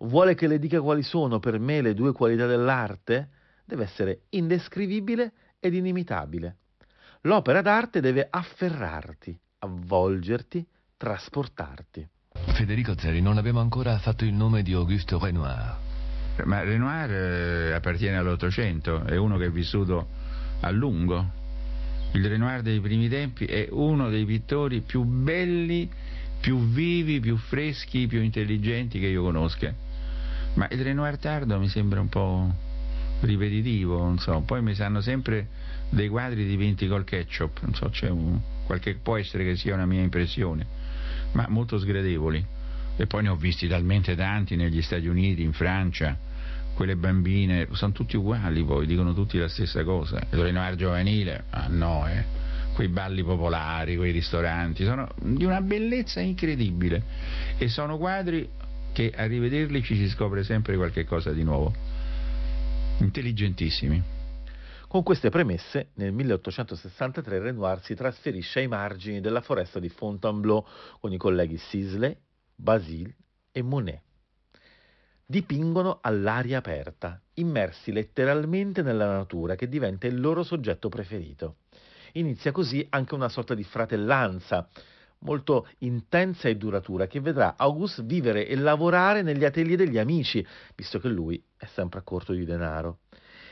Vuole 0.00 0.34
che 0.34 0.46
le 0.46 0.58
dica 0.58 0.82
quali 0.82 1.02
sono 1.02 1.38
per 1.40 1.58
me 1.58 1.80
le 1.80 1.94
due 1.94 2.12
qualità 2.12 2.46
dell'arte? 2.46 3.30
Deve 3.64 3.84
essere 3.84 4.22
indescrivibile 4.30 5.32
ed 5.60 5.74
inimitabile. 5.74 6.56
L'opera 7.22 7.62
d'arte 7.62 8.00
deve 8.00 8.26
afferrarti, 8.28 9.38
avvolgerti, 9.60 10.66
trasportarti. 10.98 12.06
Federico 12.52 12.98
Zeri, 12.98 13.22
non 13.22 13.38
abbiamo 13.38 13.60
ancora 13.60 13.98
fatto 13.98 14.24
il 14.24 14.34
nome 14.34 14.62
di 14.62 14.74
Auguste 14.74 15.18
Renoir. 15.18 15.89
Ma 16.44 16.62
Renoir 16.62 17.10
eh, 17.10 17.72
appartiene 17.72 18.16
all'Ottocento, 18.16 19.04
è 19.04 19.16
uno 19.16 19.36
che 19.36 19.46
è 19.46 19.50
vissuto 19.50 20.08
a 20.60 20.70
lungo, 20.70 21.38
il 22.12 22.28
Renoir 22.28 22.62
dei 22.62 22.80
primi 22.80 23.08
tempi 23.08 23.44
è 23.44 23.68
uno 23.70 24.10
dei 24.10 24.24
pittori 24.24 24.80
più 24.80 25.04
belli, 25.04 25.88
più 26.40 26.58
vivi, 26.68 27.20
più 27.20 27.36
freschi, 27.36 28.08
più 28.08 28.20
intelligenti 28.20 28.98
che 28.98 29.06
io 29.06 29.22
conosca. 29.22 29.72
Ma 30.54 30.66
il 30.70 30.82
Renoir 30.82 31.18
tardo 31.18 31.56
mi 31.58 31.68
sembra 31.68 32.00
un 32.00 32.08
po' 32.08 32.52
ripetitivo, 33.20 33.98
non 33.98 34.18
so. 34.18 34.40
Poi 34.40 34.60
mi 34.60 34.74
sanno 34.74 35.00
sempre 35.00 35.46
dei 35.90 36.08
quadri 36.08 36.44
dipinti 36.46 36.88
col 36.88 37.04
ketchup, 37.04 37.60
non 37.62 37.74
so, 37.74 37.88
c'è 37.90 38.08
un, 38.08 38.40
qualche, 38.66 38.96
può 38.96 39.16
essere 39.16 39.44
che 39.44 39.56
sia 39.56 39.74
una 39.74 39.86
mia 39.86 40.02
impressione, 40.02 40.66
ma 41.32 41.46
molto 41.48 41.78
sgradevoli. 41.78 42.44
E 42.96 43.06
poi 43.06 43.22
ne 43.22 43.28
ho 43.28 43.36
visti 43.36 43.68
talmente 43.68 44.16
tanti 44.16 44.56
negli 44.56 44.82
Stati 44.82 45.06
Uniti, 45.06 45.42
in 45.42 45.52
Francia, 45.52 46.18
quelle 46.80 46.96
bambine, 46.96 47.68
sono 47.72 47.92
tutti 47.92 48.16
uguali 48.16 48.64
poi, 48.64 48.86
dicono 48.86 49.12
tutti 49.12 49.36
la 49.36 49.48
stessa 49.48 49.84
cosa. 49.84 50.18
Il 50.30 50.38
Renoir 50.38 50.76
giovanile, 50.76 51.44
ah 51.50 51.66
no, 51.68 52.08
eh. 52.08 52.24
quei 52.72 52.88
balli 52.88 53.22
popolari, 53.22 53.96
quei 53.96 54.12
ristoranti, 54.12 54.86
sono 54.86 55.06
di 55.20 55.44
una 55.44 55.60
bellezza 55.60 56.20
incredibile 56.20 57.02
e 57.58 57.68
sono 57.68 57.98
quadri 57.98 58.48
che 58.94 59.12
a 59.14 59.26
rivederli 59.26 59.82
ci 59.82 59.94
si 59.94 60.08
scopre 60.08 60.42
sempre 60.42 60.74
qualche 60.76 61.04
cosa 61.04 61.32
di 61.32 61.42
nuovo. 61.42 61.70
Intelligentissimi. 63.00 64.02
Con 64.88 65.02
queste 65.02 65.28
premesse, 65.28 65.88
nel 65.96 66.12
1863 66.12 67.40
Renoir 67.40 67.82
si 67.82 67.94
trasferisce 67.94 68.60
ai 68.60 68.68
margini 68.68 69.20
della 69.20 69.42
foresta 69.42 69.78
di 69.78 69.90
Fontainebleau 69.90 70.64
con 70.98 71.12
i 71.12 71.18
colleghi 71.18 71.58
Sisley, 71.58 72.16
Basile 72.54 73.16
e 73.52 73.60
Monet 73.60 74.00
dipingono 75.30 76.00
all'aria 76.02 76.58
aperta, 76.58 77.22
immersi 77.34 77.92
letteralmente 77.92 78.82
nella 78.82 79.06
natura 79.06 79.54
che 79.54 79.68
diventa 79.68 80.08
il 80.08 80.20
loro 80.20 80.42
soggetto 80.42 80.88
preferito. 80.88 81.58
Inizia 82.14 82.50
così 82.50 82.84
anche 82.90 83.14
una 83.14 83.28
sorta 83.28 83.54
di 83.54 83.62
fratellanza 83.62 84.68
molto 85.18 85.68
intensa 85.78 86.48
e 86.48 86.56
duratura 86.56 87.06
che 87.06 87.20
vedrà 87.20 87.54
Auguste 87.56 88.02
vivere 88.02 88.48
e 88.48 88.56
lavorare 88.56 89.22
negli 89.22 89.44
atelier 89.44 89.76
degli 89.76 89.98
amici, 89.98 90.44
visto 90.74 90.98
che 90.98 91.06
lui 91.06 91.40
è 91.56 91.66
sempre 91.66 92.00
a 92.00 92.02
corto 92.02 92.32
di 92.32 92.44
denaro. 92.44 93.02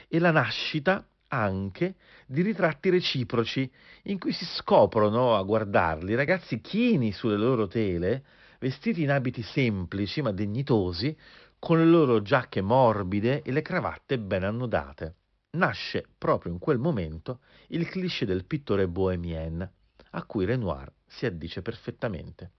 E 0.09 0.19
la 0.19 0.33
nascita 0.33 1.07
anche 1.29 1.95
di 2.27 2.43
ritratti 2.43 2.91
reciproci 2.91 3.71
in 4.05 4.19
cui 4.19 4.33
si 4.33 4.47
scoprono 4.47 5.37
a 5.37 5.43
guardarli 5.45 6.17
ragazzi 6.17 6.61
chini 6.61 7.13
sulle 7.13 7.37
loro 7.37 7.69
tele, 7.69 8.25
vestiti 8.59 9.03
in 9.03 9.13
abiti 9.13 9.43
semplici 9.43 10.23
ma 10.23 10.33
dignitosi, 10.33 11.17
con 11.59 11.79
le 11.79 11.85
loro 11.85 12.23
giacche 12.23 12.61
morbide 12.61 13.43
e 13.43 13.51
le 13.53 13.63
cravatte 13.63 14.19
ben 14.19 14.45
annodate. 14.45 15.15
Nasce 15.51 16.07
proprio 16.17 16.53
in 16.53 16.59
quel 16.59 16.79
momento 16.79 17.41
il 17.69 17.89
cliché 17.89 18.27
del 18.27 18.45
pittore 18.45 18.87
bohemien, 18.87 19.69
a 20.11 20.23
cui 20.25 20.45
Renoir 20.45 20.93
si 21.07 21.27
addice 21.27 21.63
perfettamente. 21.63 22.53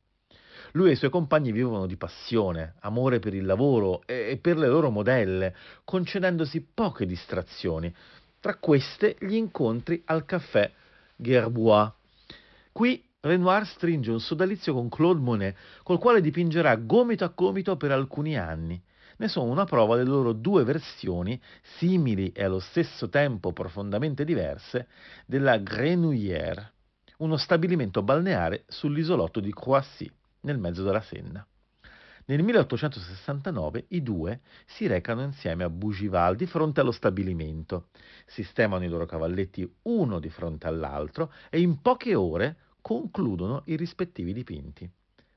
Lui 0.74 0.89
e 0.89 0.91
i 0.94 0.96
suoi 0.96 1.10
compagni 1.10 1.51
vivono 1.51 1.86
di 1.86 1.98
passione, 1.98 2.75
amore 2.82 3.20
per 3.20 3.34
il 3.34 3.46
lavoro 3.46 4.01
e 4.06 4.38
per 4.41 4.58
le 4.58 4.68
loro 4.68 4.89
modelle, 4.89 5.56
concedendosi 5.84 6.62
poche 6.62 7.06
distrazioni, 7.06 7.94
tra 8.39 8.56
queste 8.56 9.15
gli 9.20 9.36
incontri 9.36 10.01
al 10.06 10.25
caffè 10.25 10.72
Gerbois. 11.15 11.91
Qui 12.72 13.03
Renoir 13.22 13.65
stringe 13.65 14.12
un 14.12 14.20
sodalizio 14.20 14.74
con 14.74 14.89
Claude 14.89 15.20
Monet, 15.20 15.58
col 15.84 16.00
quale 16.00 16.22
dipingerà 16.22 16.75
gomito 16.75 17.24
a 17.24 17.34
gomito 17.36 17.75
per 17.75 17.91
alcuni 17.91 18.38
anni, 18.38 18.82
ne 19.20 19.28
sono 19.28 19.52
una 19.52 19.66
prova 19.66 19.96
le 19.96 20.04
loro 20.04 20.34
due 20.34 20.64
versioni, 20.64 21.40
simili 21.78 22.32
e 22.32 22.44
allo 22.44 22.60
stesso 22.60 23.10
tempo 23.10 23.52
profondamente 23.52 24.24
diverse, 24.24 24.88
della 25.26 25.58
Grenouillère, 25.58 26.72
uno 27.18 27.36
stabilimento 27.36 28.02
balneare 28.02 28.64
sull'isolotto 28.68 29.42
di 29.42 29.54
Croissy, 29.54 30.10
nel 30.42 30.58
mezzo 30.58 30.84
della 30.84 31.02
Senna. 31.02 31.46
Nel 32.26 32.44
1869 32.44 33.86
i 33.90 34.04
due 34.04 34.42
si 34.66 34.88
recano 34.88 35.24
insieme 35.24 35.64
a 35.64 35.70
Bougival 35.70 36.36
di 36.36 36.46
fronte 36.46 36.80
allo 36.80 36.92
stabilimento, 36.92 37.88
sistemano 38.26 38.86
i 38.86 38.88
loro 38.88 39.06
cavalletti 39.06 39.70
uno 39.84 40.20
di 40.20 40.30
fronte 40.30 40.68
all'altro 40.68 41.34
e 41.50 41.60
in 41.60 41.82
poche 41.82 42.16
ore 42.16 42.58
concludono 42.82 43.64
i 43.66 43.76
rispettivi 43.76 44.32
dipinti. 44.32 44.90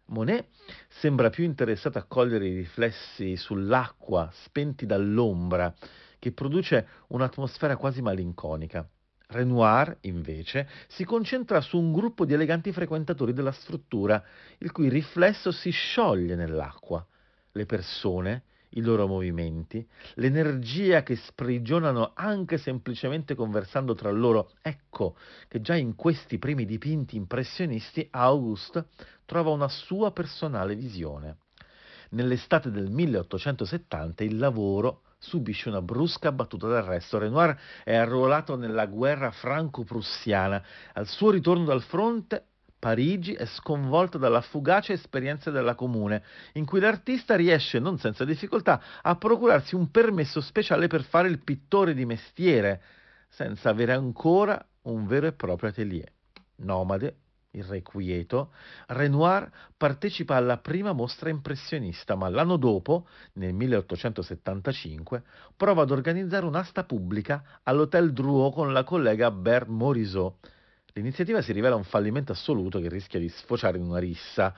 Monet 0.06 0.48
sembra 0.88 1.30
più 1.30 1.44
interessato 1.44 1.98
a 1.98 2.04
cogliere 2.04 2.46
i 2.46 2.54
riflessi 2.54 3.36
sull'acqua 3.36 4.30
spenti 4.32 4.86
dall'ombra, 4.86 5.74
che 6.18 6.32
produce 6.32 6.86
un'atmosfera 7.08 7.76
quasi 7.76 8.02
malinconica. 8.02 8.88
Renoir, 9.28 9.96
invece, 10.02 10.68
si 10.88 11.04
concentra 11.04 11.60
su 11.60 11.78
un 11.78 11.92
gruppo 11.92 12.24
di 12.26 12.34
eleganti 12.34 12.70
frequentatori 12.72 13.32
della 13.32 13.52
struttura, 13.52 14.22
il 14.58 14.70
cui 14.70 14.88
riflesso 14.88 15.50
si 15.50 15.70
scioglie 15.70 16.34
nell'acqua. 16.34 17.04
Le 17.52 17.66
persone, 17.66 18.44
i 18.74 18.80
loro 18.80 19.06
movimenti, 19.06 19.86
l'energia 20.14 21.02
che 21.02 21.16
sprigionano 21.16 22.12
anche 22.14 22.58
semplicemente 22.58 23.34
conversando 23.34 23.94
tra 23.94 24.10
loro. 24.10 24.52
Ecco 24.62 25.16
che 25.48 25.60
già 25.60 25.74
in 25.74 25.94
questi 25.94 26.38
primi 26.38 26.64
dipinti 26.64 27.16
impressionisti 27.16 28.06
Auguste 28.10 28.86
trova 29.24 29.50
una 29.50 29.68
sua 29.68 30.12
personale 30.12 30.74
visione. 30.74 31.38
Nell'estate 32.10 32.70
del 32.70 32.90
1870 32.90 34.22
il 34.24 34.36
lavoro 34.36 35.02
subisce 35.18 35.68
una 35.68 35.80
brusca 35.80 36.32
battuta 36.32 36.66
d'arresto. 36.66 37.18
Renoir 37.18 37.56
è 37.84 37.94
arruolato 37.94 38.56
nella 38.56 38.86
guerra 38.86 39.30
franco-prussiana. 39.30 40.62
Al 40.94 41.06
suo 41.06 41.30
ritorno 41.30 41.64
dal 41.64 41.82
fronte 41.82 42.48
Parigi 42.82 43.34
è 43.34 43.46
sconvolta 43.46 44.18
dalla 44.18 44.40
fugace 44.40 44.94
esperienza 44.94 45.52
della 45.52 45.76
comune, 45.76 46.24
in 46.54 46.64
cui 46.64 46.80
l'artista 46.80 47.36
riesce 47.36 47.78
non 47.78 47.96
senza 47.96 48.24
difficoltà 48.24 48.82
a 49.02 49.14
procurarsi 49.14 49.76
un 49.76 49.92
permesso 49.92 50.40
speciale 50.40 50.88
per 50.88 51.04
fare 51.04 51.28
il 51.28 51.38
pittore 51.44 51.94
di 51.94 52.04
mestiere, 52.04 52.82
senza 53.28 53.70
avere 53.70 53.92
ancora 53.92 54.60
un 54.86 55.06
vero 55.06 55.28
e 55.28 55.32
proprio 55.32 55.68
atelier. 55.68 56.10
Nomade, 56.56 57.18
irrequieto, 57.52 58.52
Renoir 58.88 59.48
partecipa 59.76 60.34
alla 60.34 60.58
prima 60.58 60.92
mostra 60.92 61.30
impressionista, 61.30 62.16
ma 62.16 62.28
l'anno 62.30 62.56
dopo, 62.56 63.06
nel 63.34 63.54
1875, 63.54 65.22
prova 65.56 65.82
ad 65.82 65.92
organizzare 65.92 66.46
un'asta 66.46 66.82
pubblica 66.82 67.60
all'Hotel 67.62 68.12
Drouot 68.12 68.52
con 68.52 68.72
la 68.72 68.82
collega 68.82 69.30
Bert 69.30 69.68
Morisot. 69.68 70.50
L'iniziativa 70.94 71.40
si 71.40 71.52
rivela 71.52 71.74
un 71.74 71.84
fallimento 71.84 72.32
assoluto 72.32 72.78
che 72.78 72.88
rischia 72.88 73.18
di 73.18 73.28
sfociare 73.28 73.78
in 73.78 73.84
una 73.84 73.98
rissa, 73.98 74.54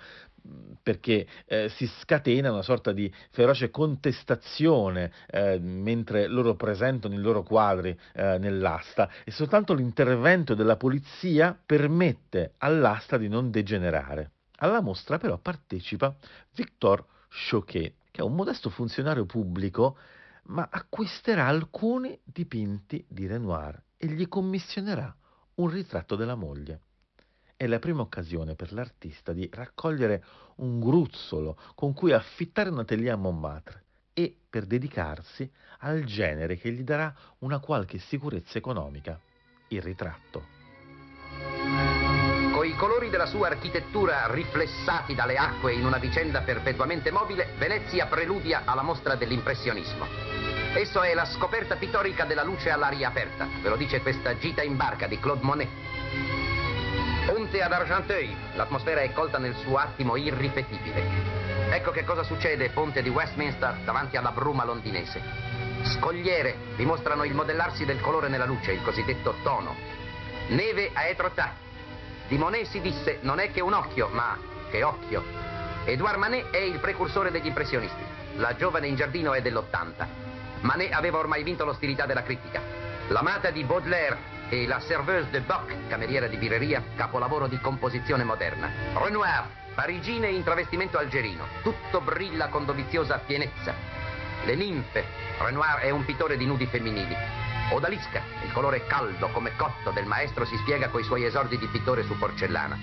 perché 0.82 1.26
eh, 1.46 1.68
si 1.70 1.86
scatena 1.86 2.50
una 2.52 2.62
sorta 2.62 2.92
di 2.92 3.10
feroce 3.30 3.70
contestazione 3.70 5.10
eh, 5.30 5.58
mentre 5.58 6.26
loro 6.26 6.54
presentano 6.54 7.14
i 7.14 7.18
loro 7.18 7.42
quadri 7.42 7.98
eh, 8.12 8.36
nell'asta 8.38 9.08
e 9.24 9.30
soltanto 9.30 9.72
l'intervento 9.72 10.54
della 10.54 10.76
polizia 10.76 11.58
permette 11.64 12.54
all'asta 12.58 13.16
di 13.16 13.28
non 13.28 13.50
degenerare. 13.50 14.32
Alla 14.58 14.80
mostra 14.80 15.18
però 15.18 15.38
partecipa 15.38 16.14
Victor 16.54 17.04
Choquet, 17.50 17.94
che 18.10 18.20
è 18.20 18.24
un 18.24 18.34
modesto 18.34 18.70
funzionario 18.70 19.24
pubblico, 19.24 19.96
ma 20.46 20.68
acquisterà 20.70 21.46
alcuni 21.46 22.18
dipinti 22.22 23.04
di 23.08 23.26
Renoir 23.26 23.80
e 23.96 24.08
gli 24.08 24.28
commissionerà 24.28 25.14
un 25.56 25.68
ritratto 25.68 26.16
della 26.16 26.34
moglie. 26.34 26.80
È 27.56 27.66
la 27.66 27.78
prima 27.78 28.02
occasione 28.02 28.54
per 28.54 28.72
l'artista 28.72 29.32
di 29.32 29.48
raccogliere 29.52 30.24
un 30.56 30.80
gruzzolo 30.80 31.56
con 31.74 31.92
cui 31.92 32.12
affittare 32.12 32.70
un 32.70 32.80
atelier 32.80 33.12
a 33.12 33.16
Montmartre 33.16 33.82
e 34.12 34.36
per 34.48 34.66
dedicarsi 34.66 35.50
al 35.80 36.04
genere 36.04 36.56
che 36.56 36.70
gli 36.72 36.82
darà 36.82 37.14
una 37.38 37.58
qualche 37.58 37.98
sicurezza 37.98 38.58
economica, 38.58 39.18
il 39.68 39.82
ritratto. 39.82 40.62
Coi 42.52 42.74
colori 42.76 43.10
della 43.10 43.26
sua 43.26 43.48
architettura 43.48 44.32
riflessati 44.32 45.14
dalle 45.14 45.36
acque 45.36 45.74
in 45.74 45.84
una 45.84 45.98
vicenda 45.98 46.42
perpetuamente 46.42 47.10
mobile, 47.10 47.54
Venezia 47.58 48.06
preludia 48.06 48.62
alla 48.64 48.82
mostra 48.82 49.16
dell'impressionismo. 49.16 50.53
Esso 50.74 51.02
è 51.02 51.14
la 51.14 51.24
scoperta 51.24 51.76
pittorica 51.76 52.24
della 52.24 52.42
luce 52.42 52.68
all'aria 52.68 53.06
aperta, 53.06 53.46
ve 53.62 53.68
lo 53.68 53.76
dice 53.76 54.00
questa 54.00 54.36
gita 54.38 54.60
in 54.60 54.76
barca 54.76 55.06
di 55.06 55.20
Claude 55.20 55.44
Monet. 55.44 55.68
Ponte 57.26 57.62
ad 57.62 57.70
Argenteuil, 57.70 58.36
l'atmosfera 58.54 59.00
è 59.00 59.12
colta 59.12 59.38
nel 59.38 59.54
suo 59.54 59.76
attimo 59.76 60.16
irripetibile. 60.16 61.04
Ecco 61.70 61.92
che 61.92 62.02
cosa 62.02 62.24
succede, 62.24 62.70
ponte 62.70 63.02
di 63.02 63.08
Westminster, 63.08 63.82
davanti 63.84 64.16
alla 64.16 64.32
bruma 64.32 64.64
londinese. 64.64 65.22
Scogliere 65.84 66.56
dimostrano 66.74 67.22
il 67.22 67.34
modellarsi 67.34 67.84
del 67.84 68.00
colore 68.00 68.26
nella 68.26 68.44
luce, 68.44 68.72
il 68.72 68.82
cosiddetto 68.82 69.36
tono. 69.44 69.76
Neve 70.48 70.90
a 70.92 71.04
Etretat. 71.04 71.52
Di 72.26 72.36
Monet 72.36 72.66
si 72.66 72.80
disse 72.80 73.20
non 73.22 73.38
è 73.38 73.52
che 73.52 73.60
un 73.60 73.74
occhio, 73.74 74.08
ma 74.08 74.36
che 74.70 74.82
occhio. 74.82 75.22
Edouard 75.84 76.18
Manet 76.18 76.50
è 76.50 76.58
il 76.58 76.80
precursore 76.80 77.30
degli 77.30 77.46
impressionisti. 77.46 78.02
La 78.38 78.56
giovane 78.56 78.88
in 78.88 78.96
giardino 78.96 79.34
è 79.34 79.40
dell'80. 79.40 80.32
Manet 80.64 80.94
aveva 80.94 81.18
ormai 81.18 81.42
vinto 81.42 81.66
l'ostilità 81.66 82.06
della 82.06 82.22
critica. 82.22 82.62
L'amata 83.08 83.50
di 83.50 83.64
Baudelaire 83.64 84.16
e 84.48 84.66
La 84.66 84.80
Serveuse 84.80 85.28
de 85.28 85.42
Bock, 85.42 85.74
cameriera 85.88 86.26
di 86.26 86.38
birreria, 86.38 86.82
capolavoro 86.96 87.48
di 87.48 87.58
composizione 87.60 88.24
moderna. 88.24 88.70
Renoir, 88.94 89.46
parigine 89.74 90.28
in 90.30 90.42
travestimento 90.42 90.96
algerino. 90.96 91.46
Tutto 91.62 92.00
brilla 92.00 92.48
con 92.48 92.64
doviziosa 92.64 93.18
pienezza. 93.18 93.74
Le 94.44 94.54
ninfe. 94.54 95.04
Renoir 95.38 95.80
è 95.80 95.90
un 95.90 96.06
pittore 96.06 96.38
di 96.38 96.46
nudi 96.46 96.64
femminili. 96.64 97.14
Odalisca, 97.70 98.22
il 98.42 98.52
colore 98.52 98.86
caldo 98.86 99.28
come 99.28 99.54
cotto 99.56 99.90
del 99.90 100.06
maestro 100.06 100.46
si 100.46 100.56
spiega 100.56 100.88
coi 100.88 101.04
suoi 101.04 101.24
esordi 101.24 101.58
di 101.58 101.66
pittore 101.66 102.04
su 102.04 102.16
porcellana. 102.16 102.78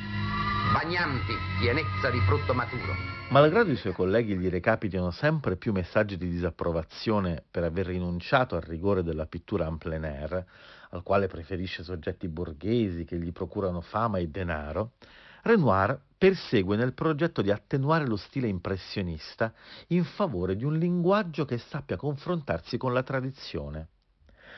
Bagnanti, 0.72 1.36
pienezza 1.60 2.12
di 2.12 2.20
frutto 2.28 2.54
maturo. 2.54 3.21
Malgrado 3.32 3.72
i 3.72 3.78
suoi 3.78 3.94
colleghi 3.94 4.36
gli 4.36 4.50
recapitino 4.50 5.10
sempre 5.10 5.56
più 5.56 5.72
messaggi 5.72 6.18
di 6.18 6.30
disapprovazione 6.30 7.42
per 7.50 7.64
aver 7.64 7.86
rinunciato 7.86 8.58
al 8.58 8.62
rigore 8.62 9.04
della 9.04 9.26
pittura 9.26 9.68
en 9.68 9.78
plein 9.78 10.04
air, 10.04 10.46
al 10.90 11.02
quale 11.02 11.28
preferisce 11.28 11.82
soggetti 11.82 12.28
borghesi 12.28 13.06
che 13.06 13.18
gli 13.18 13.32
procurano 13.32 13.80
fama 13.80 14.18
e 14.18 14.28
denaro, 14.28 14.96
Renoir 15.44 15.98
persegue 16.18 16.76
nel 16.76 16.92
progetto 16.92 17.42
di 17.42 17.52
attenuare 17.52 18.06
lo 18.06 18.18
stile 18.18 18.50
impressionista 18.50 19.54
in 19.88 20.04
favore 20.04 20.58
di 20.58 20.66
un 20.66 20.78
linguaggio 20.78 21.46
che 21.46 21.58
sappia 21.58 21.96
confrontarsi 21.96 22.76
con 22.76 22.92
la 22.92 23.02
tradizione. 23.02 23.88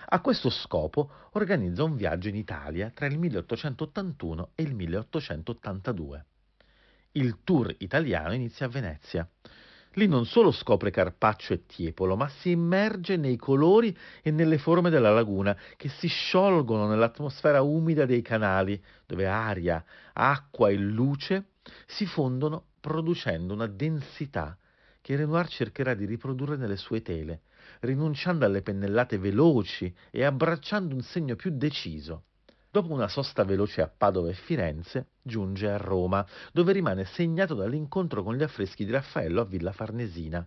A 0.07 0.19
questo 0.19 0.49
scopo 0.49 1.12
organizza 1.33 1.83
un 1.83 1.95
viaggio 1.95 2.27
in 2.27 2.36
Italia 2.36 2.89
tra 2.89 3.05
il 3.05 3.19
1881 3.19 4.49
e 4.55 4.63
il 4.63 4.73
1882. 4.73 6.25
Il 7.15 7.43
tour 7.43 7.76
italiano 7.78 8.34
inizia 8.34 8.65
a 8.65 8.69
Venezia. 8.69 9.30
Lì 9.93 10.08
non 10.08 10.26
solo 10.26 10.49
scopre 10.52 10.89
Carpaccio 10.89 11.54
e 11.54 11.67
Tiepolo, 11.67 12.15
ma 12.15 12.28
si 12.28 12.49
immerge 12.49 13.17
nei 13.17 13.38
colori 13.38 13.95
e 14.23 14.32
nelle 14.32 14.58
forme 14.58 14.89
della 14.89 15.12
laguna 15.12 15.56
che 15.78 15.89
si 15.89 16.08
sciolgono 16.08 16.88
nell'atmosfera 16.88 17.62
umida 17.62 18.08
dei 18.08 18.23
canali, 18.23 18.84
dove 19.06 19.28
aria, 19.28 19.86
acqua 20.13 20.69
e 20.69 20.76
luce 20.76 21.49
si 21.86 22.08
fondono 22.08 22.69
producendo 22.80 23.54
una 23.54 23.67
densità 23.67 24.58
che 24.99 25.15
Renoir 25.15 25.47
cercherà 25.49 25.93
di 25.93 26.06
riprodurre 26.06 26.58
nelle 26.58 26.78
sue 26.78 27.04
tele, 27.04 27.41
rinunciando 27.82 28.45
alle 28.45 28.63
pennellate 28.63 29.19
veloci 29.19 29.93
e 30.10 30.23
abbracciando 30.23 30.95
un 30.95 31.04
segno 31.04 31.36
più 31.36 31.52
deciso. 31.56 32.23
Dopo 32.73 32.91
una 32.91 33.07
sosta 33.07 33.43
veloce 33.43 33.81
a 33.81 33.88
Padova 33.88 34.29
e 34.29 34.33
Firenze, 34.33 35.09
giunge 35.21 35.69
a 35.69 35.77
Roma, 35.77 36.25
dove 36.51 36.73
rimane 36.73 37.05
segnato 37.05 37.53
dall'incontro 37.53 38.23
con 38.23 38.36
gli 38.36 38.41
affreschi 38.41 38.83
di 38.83 38.89
Raffaello 38.89 39.41
a 39.41 39.45
Villa 39.45 39.71
Farnesina, 39.71 40.43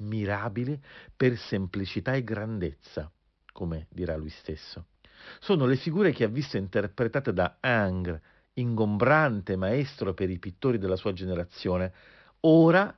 mirabili 0.00 0.78
per 1.16 1.38
semplicità 1.38 2.12
e 2.12 2.22
grandezza, 2.22 3.10
come 3.50 3.86
dirà 3.88 4.14
lui 4.16 4.28
stesso. 4.28 4.88
Sono 5.38 5.64
le 5.64 5.76
figure 5.76 6.12
che 6.12 6.24
ha 6.24 6.28
visto 6.28 6.58
interpretate 6.58 7.32
da 7.32 7.56
Ingres, 7.62 8.20
ingombrante 8.52 9.56
maestro 9.56 10.12
per 10.12 10.28
i 10.28 10.38
pittori 10.38 10.76
della 10.76 10.96
sua 10.96 11.14
generazione, 11.14 11.94
ora 12.40 12.94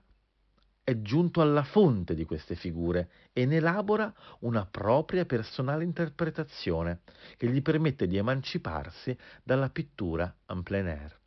è 0.85 1.01
giunto 1.01 1.41
alla 1.41 1.63
fonte 1.63 2.15
di 2.15 2.25
queste 2.25 2.57
figure 2.57 3.09
e 3.33 3.47
ne 3.47 3.57
elabora 3.57 4.13
una 4.41 4.67
propria 4.67 5.25
personale 5.25 5.85
interpretazione 5.85 7.01
che 7.37 7.49
gli 7.49 7.63
permette 7.63 8.09
di 8.09 8.17
emanciparsi 8.17 9.17
dalla 9.45 9.71
pittura 9.71 10.35
en 10.49 10.63
plein 10.63 10.87
air. 10.87 11.21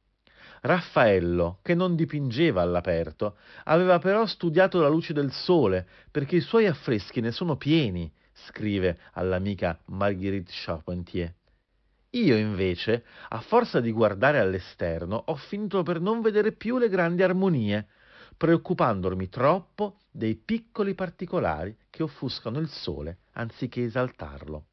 Raffaello, 0.61 1.59
che 1.61 1.75
non 1.75 1.95
dipingeva 1.95 2.61
all'aperto, 2.61 3.37
aveva 3.65 3.99
però 3.99 4.25
studiato 4.25 4.81
la 4.81 4.87
luce 4.87 5.13
del 5.13 5.31
sole, 5.31 5.87
perché 6.09 6.37
i 6.37 6.41
suoi 6.41 6.65
affreschi 6.65 7.21
ne 7.21 7.31
sono 7.31 7.55
pieni, 7.55 8.11
scrive 8.33 8.97
all'amica 9.13 9.79
Marguerite 9.85 10.51
Charpentier. 10.53 11.33
Io 12.11 12.35
invece, 12.35 13.05
a 13.29 13.39
forza 13.41 13.79
di 13.79 13.91
guardare 13.91 14.39
all'esterno, 14.39 15.21
ho 15.27 15.35
finito 15.35 15.83
per 15.83 16.01
non 16.01 16.21
vedere 16.21 16.51
più 16.51 16.77
le 16.77 16.89
grandi 16.89 17.21
armonie, 17.21 17.87
preoccupandomi 18.37 19.29
troppo 19.29 19.99
dei 20.11 20.35
piccoli 20.35 20.93
particolari 20.93 21.75
che 21.89 22.03
offuscano 22.03 22.59
il 22.59 22.69
sole 22.69 23.19
anziché 23.33 23.83
esaltarlo. 23.83 24.65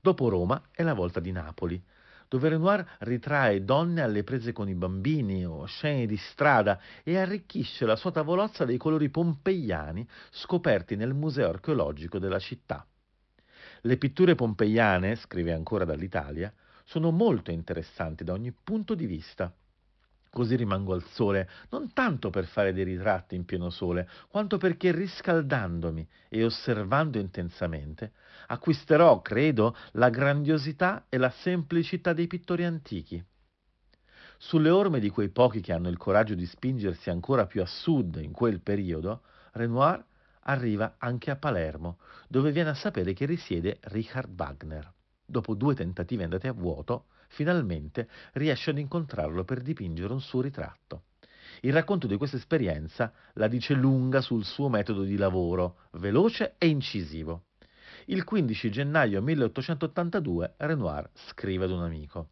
Dopo 0.00 0.28
Roma 0.28 0.68
è 0.70 0.82
la 0.82 0.94
volta 0.94 1.20
di 1.20 1.32
Napoli, 1.32 1.82
dove 2.28 2.48
Renoir 2.48 2.96
ritrae 3.00 3.64
donne 3.64 4.02
alle 4.02 4.24
prese 4.24 4.52
con 4.52 4.68
i 4.68 4.74
bambini 4.74 5.44
o 5.44 5.64
scene 5.66 6.06
di 6.06 6.16
strada 6.16 6.80
e 7.02 7.16
arricchisce 7.16 7.86
la 7.86 7.96
sua 7.96 8.10
tavolozza 8.10 8.64
dei 8.64 8.76
colori 8.76 9.08
pompeiani 9.08 10.06
scoperti 10.30 10.96
nel 10.96 11.14
museo 11.14 11.48
archeologico 11.48 12.18
della 12.18 12.38
città. 12.38 12.86
Le 13.82 13.96
pitture 13.96 14.34
pompeiane, 14.34 15.16
scrive 15.16 15.52
ancora 15.52 15.84
dall'Italia, 15.84 16.52
sono 16.84 17.10
molto 17.10 17.50
interessanti 17.50 18.24
da 18.24 18.32
ogni 18.32 18.52
punto 18.52 18.94
di 18.94 19.06
vista. 19.06 19.52
Così 20.36 20.54
rimango 20.54 20.92
al 20.92 21.02
sole, 21.02 21.48
non 21.70 21.94
tanto 21.94 22.28
per 22.28 22.44
fare 22.44 22.74
dei 22.74 22.84
ritratti 22.84 23.34
in 23.34 23.46
pieno 23.46 23.70
sole, 23.70 24.06
quanto 24.28 24.58
perché 24.58 24.92
riscaldandomi 24.92 26.06
e 26.28 26.44
osservando 26.44 27.18
intensamente, 27.18 28.12
acquisterò, 28.48 29.22
credo, 29.22 29.74
la 29.92 30.10
grandiosità 30.10 31.06
e 31.08 31.16
la 31.16 31.30
semplicità 31.30 32.12
dei 32.12 32.26
pittori 32.26 32.64
antichi. 32.64 33.24
Sulle 34.36 34.68
orme 34.68 35.00
di 35.00 35.08
quei 35.08 35.30
pochi 35.30 35.62
che 35.62 35.72
hanno 35.72 35.88
il 35.88 35.96
coraggio 35.96 36.34
di 36.34 36.44
spingersi 36.44 37.08
ancora 37.08 37.46
più 37.46 37.62
a 37.62 37.66
sud 37.66 38.16
in 38.16 38.32
quel 38.32 38.60
periodo, 38.60 39.22
Renoir 39.52 40.04
arriva 40.40 40.96
anche 40.98 41.30
a 41.30 41.36
Palermo, 41.36 41.96
dove 42.28 42.52
viene 42.52 42.68
a 42.68 42.74
sapere 42.74 43.14
che 43.14 43.24
risiede 43.24 43.78
Richard 43.84 44.38
Wagner. 44.38 44.92
Dopo 45.24 45.54
due 45.54 45.74
tentativi 45.74 46.24
andate 46.24 46.46
a 46.46 46.52
vuoto, 46.52 47.06
finalmente 47.28 48.08
riesce 48.32 48.70
ad 48.70 48.78
incontrarlo 48.78 49.44
per 49.44 49.60
dipingere 49.60 50.12
un 50.12 50.20
suo 50.20 50.40
ritratto. 50.40 51.04
Il 51.60 51.72
racconto 51.72 52.06
di 52.06 52.16
questa 52.16 52.36
esperienza 52.36 53.12
la 53.34 53.48
dice 53.48 53.74
lunga 53.74 54.20
sul 54.20 54.44
suo 54.44 54.68
metodo 54.68 55.02
di 55.02 55.16
lavoro, 55.16 55.78
veloce 55.92 56.54
e 56.58 56.68
incisivo. 56.68 57.44
Il 58.06 58.24
15 58.24 58.70
gennaio 58.70 59.22
1882 59.22 60.54
Renoir 60.58 61.10
scrive 61.14 61.64
ad 61.64 61.70
un 61.70 61.82
amico. 61.82 62.30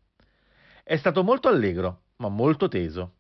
È 0.83 0.97
stato 0.97 1.25
molto 1.25 1.49
allegro 1.49 2.03
ma 2.17 2.29
molto 2.29 2.69
teso. 2.69 3.15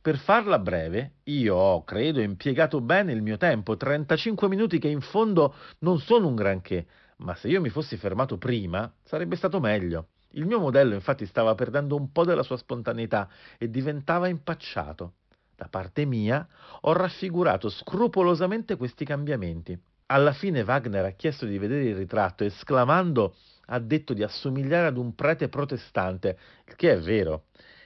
Per 0.00 0.16
farla 0.16 0.58
breve, 0.58 1.16
io 1.24 1.54
ho, 1.54 1.84
credo, 1.84 2.20
impiegato 2.20 2.80
bene 2.80 3.12
il 3.12 3.20
mio 3.20 3.36
tempo, 3.36 3.76
35 3.76 4.48
minuti 4.48 4.78
che 4.78 4.88
in 4.88 5.02
fondo 5.02 5.54
non 5.80 5.98
sono 5.98 6.26
un 6.26 6.34
granché, 6.34 6.86
ma 7.18 7.34
se 7.34 7.48
io 7.48 7.60
mi 7.60 7.68
fossi 7.68 7.98
fermato 7.98 8.38
prima 8.38 8.90
sarebbe 9.02 9.36
stato 9.36 9.60
meglio. 9.60 10.08
Il 10.34 10.46
mio 10.46 10.60
modello 10.60 10.94
infatti 10.94 11.26
stava 11.26 11.54
perdendo 11.54 11.96
un 11.96 12.12
po' 12.12 12.24
della 12.24 12.42
sua 12.42 12.56
spontaneità 12.56 13.28
e 13.58 13.68
diventava 13.68 14.28
impacciato. 14.28 15.14
Da 15.56 15.68
parte 15.68 16.04
mia 16.04 16.46
ho 16.82 16.92
raffigurato 16.92 17.68
scrupolosamente 17.68 18.76
questi 18.76 19.04
cambiamenti. 19.04 19.78
Alla 20.06 20.32
fine 20.32 20.62
Wagner 20.62 21.04
ha 21.04 21.10
chiesto 21.10 21.46
di 21.46 21.58
vedere 21.58 21.84
il 21.84 21.96
ritratto, 21.96 22.44
esclamando 22.44 23.34
ha 23.66 23.78
detto 23.78 24.14
di 24.14 24.22
assomigliare 24.22 24.86
ad 24.86 24.96
un 24.96 25.14
prete 25.14 25.48
protestante, 25.48 26.38
il 26.66 26.76
che 26.76 26.92
è 26.92 26.98
vero. 26.98 27.44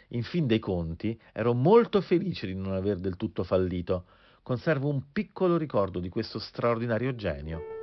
In 0.08 0.22
fin 0.22 0.46
dei 0.46 0.58
conti 0.58 1.18
ero 1.32 1.52
molto 1.54 2.00
felice 2.00 2.46
di 2.46 2.54
non 2.54 2.72
aver 2.72 2.98
del 2.98 3.16
tutto 3.16 3.42
fallito. 3.42 4.06
Conservo 4.42 4.88
un 4.88 5.12
piccolo 5.12 5.56
ricordo 5.56 5.98
di 5.98 6.08
questo 6.08 6.38
straordinario 6.38 7.14
genio. 7.14 7.73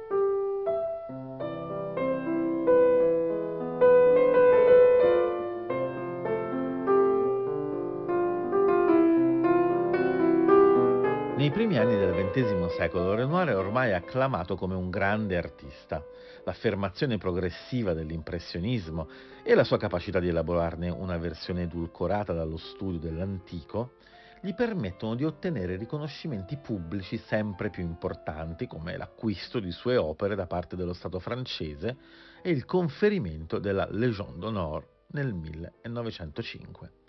Primi 11.72 11.86
anni 11.86 11.98
del 11.98 12.30
XX 12.32 12.76
secolo 12.76 13.16
Renoir 13.16 13.48
è 13.48 13.56
ormai 13.56 13.94
acclamato 13.94 14.58
come 14.58 14.76
un 14.76 14.90
grande 14.90 15.38
artista. 15.38 16.04
L'affermazione 16.44 17.18
progressiva 17.18 17.94
dell'impressionismo 17.94 19.08
e 19.42 19.56
la 19.56 19.64
sua 19.64 19.78
capacità 19.78 20.20
di 20.20 20.28
elaborarne 20.28 20.90
una 20.90 21.18
versione 21.18 21.62
edulcorata 21.62 22.34
dallo 22.34 22.58
studio 22.58 23.00
dell'antico 23.00 23.94
gli 24.42 24.54
permettono 24.54 25.16
di 25.16 25.24
ottenere 25.24 25.78
riconoscimenti 25.78 26.58
pubblici 26.58 27.16
sempre 27.16 27.70
più 27.70 27.84
importanti 27.84 28.68
come 28.68 28.98
l'acquisto 28.98 29.62
di 29.62 29.72
sue 29.72 29.96
opere 29.96 30.36
da 30.36 30.48
parte 30.48 30.76
dello 30.76 30.94
Stato 30.94 31.20
francese 31.20 31.96
e 32.42 32.50
il 32.50 32.66
conferimento 32.66 33.60
della 33.60 33.88
Légion 33.90 34.38
d'honneur 34.38 34.86
nel 35.12 35.34
1905. 35.34 37.01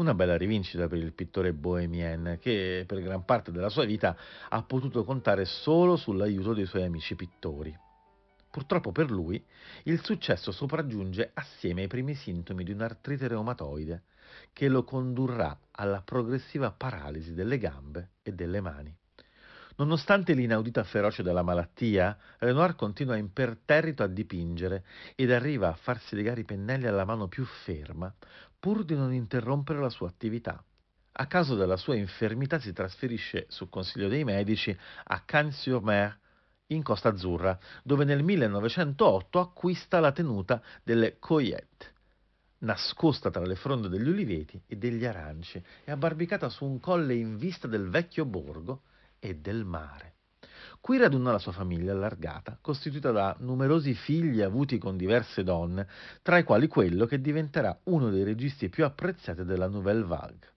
Una 0.00 0.14
bella 0.14 0.38
rivincita 0.38 0.88
per 0.88 0.96
il 0.96 1.12
pittore 1.12 1.52
bohemien 1.52 2.38
che 2.40 2.84
per 2.86 3.02
gran 3.02 3.26
parte 3.26 3.52
della 3.52 3.68
sua 3.68 3.84
vita 3.84 4.16
ha 4.48 4.62
potuto 4.62 5.04
contare 5.04 5.44
solo 5.44 5.96
sull'aiuto 5.96 6.54
dei 6.54 6.64
suoi 6.64 6.84
amici 6.84 7.14
pittori. 7.14 7.78
Purtroppo 8.50 8.92
per 8.92 9.10
lui 9.10 9.44
il 9.82 10.02
successo 10.02 10.52
sopraggiunge 10.52 11.32
assieme 11.34 11.82
ai 11.82 11.86
primi 11.86 12.14
sintomi 12.14 12.64
di 12.64 12.72
un'artrite 12.72 13.28
reumatoide 13.28 14.04
che 14.54 14.68
lo 14.68 14.84
condurrà 14.84 15.54
alla 15.72 16.00
progressiva 16.00 16.70
paralisi 16.70 17.34
delle 17.34 17.58
gambe 17.58 18.12
e 18.22 18.32
delle 18.32 18.62
mani. 18.62 18.96
Nonostante 19.76 20.34
l'inaudita 20.34 20.84
ferocia 20.84 21.22
della 21.22 21.42
malattia, 21.42 22.16
Renoir 22.38 22.74
continua 22.74 23.16
imperterrito 23.16 24.02
a 24.02 24.08
dipingere 24.08 24.84
ed 25.14 25.30
arriva 25.30 25.68
a 25.68 25.74
farsi 25.74 26.14
legare 26.14 26.40
i 26.40 26.44
pennelli 26.44 26.86
alla 26.86 27.06
mano 27.06 27.28
più 27.28 27.44
ferma, 27.44 28.12
pur 28.60 28.84
di 28.84 28.94
non 28.94 29.12
interrompere 29.12 29.80
la 29.80 29.88
sua 29.88 30.08
attività. 30.08 30.62
A 31.12 31.26
causa 31.26 31.54
della 31.54 31.76
sua 31.76 31.96
infermità 31.96 32.60
si 32.60 32.72
trasferisce, 32.72 33.46
su 33.48 33.68
consiglio 33.68 34.08
dei 34.08 34.22
medici, 34.22 34.76
a 35.04 35.20
Cannes-sur-Mer, 35.24 36.18
in 36.68 36.82
Costa 36.82 37.08
Azzurra, 37.08 37.58
dove 37.82 38.04
nel 38.04 38.22
1908 38.22 39.40
acquista 39.40 39.98
la 39.98 40.12
tenuta 40.12 40.62
delle 40.84 41.18
Coyettes, 41.18 41.92
nascosta 42.58 43.30
tra 43.30 43.44
le 43.44 43.56
fronde 43.56 43.88
degli 43.88 44.08
uliveti 44.08 44.62
e 44.66 44.76
degli 44.76 45.04
aranci 45.04 45.62
e 45.82 45.90
abbarbicata 45.90 46.48
su 46.48 46.64
un 46.64 46.78
colle 46.78 47.14
in 47.14 47.38
vista 47.38 47.66
del 47.66 47.88
vecchio 47.88 48.24
borgo 48.24 48.82
e 49.18 49.36
del 49.36 49.64
mare. 49.64 50.14
Qui 50.82 50.96
raduna 50.96 51.32
la 51.32 51.38
sua 51.38 51.52
famiglia 51.52 51.92
allargata, 51.92 52.56
costituita 52.58 53.10
da 53.10 53.36
numerosi 53.40 53.92
figli 53.92 54.40
avuti 54.40 54.78
con 54.78 54.96
diverse 54.96 55.44
donne, 55.44 55.86
tra 56.22 56.38
i 56.38 56.42
quali 56.42 56.68
quello 56.68 57.04
che 57.04 57.20
diventerà 57.20 57.78
uno 57.84 58.08
dei 58.08 58.24
registi 58.24 58.70
più 58.70 58.86
apprezzati 58.86 59.44
della 59.44 59.68
Nouvelle 59.68 60.04
Vague. 60.04 60.48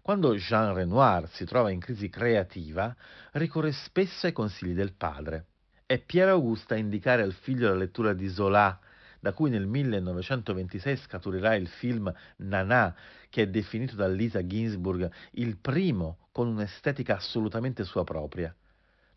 Quando 0.00 0.34
Jean 0.34 0.72
Renoir 0.72 1.28
si 1.28 1.44
trova 1.44 1.70
in 1.70 1.80
crisi 1.80 2.08
creativa, 2.08 2.96
ricorre 3.32 3.72
spesso 3.72 4.24
ai 4.24 4.32
consigli 4.32 4.72
del 4.72 4.94
padre. 4.94 5.48
È 5.84 5.98
Pierre 5.98 6.30
Auguste 6.30 6.72
a 6.72 6.78
indicare 6.78 7.20
al 7.20 7.34
figlio 7.34 7.68
la 7.68 7.76
lettura 7.76 8.14
di 8.14 8.30
Zola, 8.30 8.80
da 9.20 9.34
cui 9.34 9.50
nel 9.50 9.66
1926 9.66 10.96
scaturirà 10.96 11.54
il 11.54 11.68
film 11.68 12.10
Nana, 12.36 12.96
che 13.28 13.42
è 13.42 13.48
definito 13.48 13.94
da 13.94 14.08
Lisa 14.08 14.44
Ginsburg 14.44 15.10
il 15.32 15.58
primo 15.58 16.28
con 16.32 16.48
un'estetica 16.48 17.16
assolutamente 17.16 17.84
sua 17.84 18.02
propria. 18.02 18.56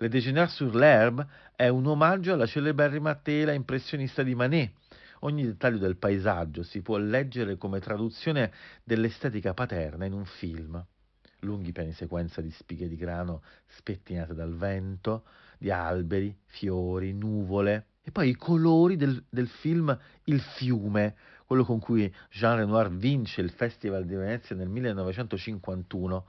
Le 0.02 0.08
Déjeuner 0.08 0.50
sur 0.50 0.74
l'herbe 0.76 1.28
è 1.58 1.68
un 1.68 1.86
omaggio 1.86 2.32
alla 2.32 2.46
celeberrima 2.46 3.16
tela 3.16 3.52
impressionista 3.52 4.24
di 4.24 4.34
Manet. 4.34 4.72
Ogni 5.22 5.44
dettaglio 5.44 5.78
del 5.78 5.98
paesaggio 5.98 6.64
si 6.64 6.82
può 6.82 6.96
leggere 6.96 7.58
come 7.58 7.82
traduzione 7.82 8.50
dell'estetica 8.82 9.54
paterna 9.54 10.06
in 10.06 10.14
un 10.14 10.24
film. 10.24 10.82
Lunghi 11.40 11.74
piani 11.74 11.92
sequenza 11.92 12.40
di 12.40 12.50
spighe 12.50 12.88
di 12.88 12.96
grano 12.96 13.42
spettinate 13.68 14.34
dal 14.34 14.56
vento, 14.56 15.26
di 15.58 15.70
alberi, 15.70 16.34
fiori, 16.46 17.12
nuvole, 17.12 17.88
e 18.02 18.12
poi 18.12 18.30
i 18.30 18.36
colori 18.36 18.96
del, 18.96 19.22
del 19.30 19.50
film 19.50 20.00
Il 20.24 20.40
fiume, 20.40 21.16
quello 21.46 21.66
con 21.66 21.80
cui 21.80 22.10
Jean 22.32 22.56
Renoir 22.56 22.90
vince 22.90 23.42
il 23.42 23.50
Festival 23.50 24.06
di 24.06 24.16
Venezia 24.16 24.56
nel 24.56 24.70
1951, 24.70 26.26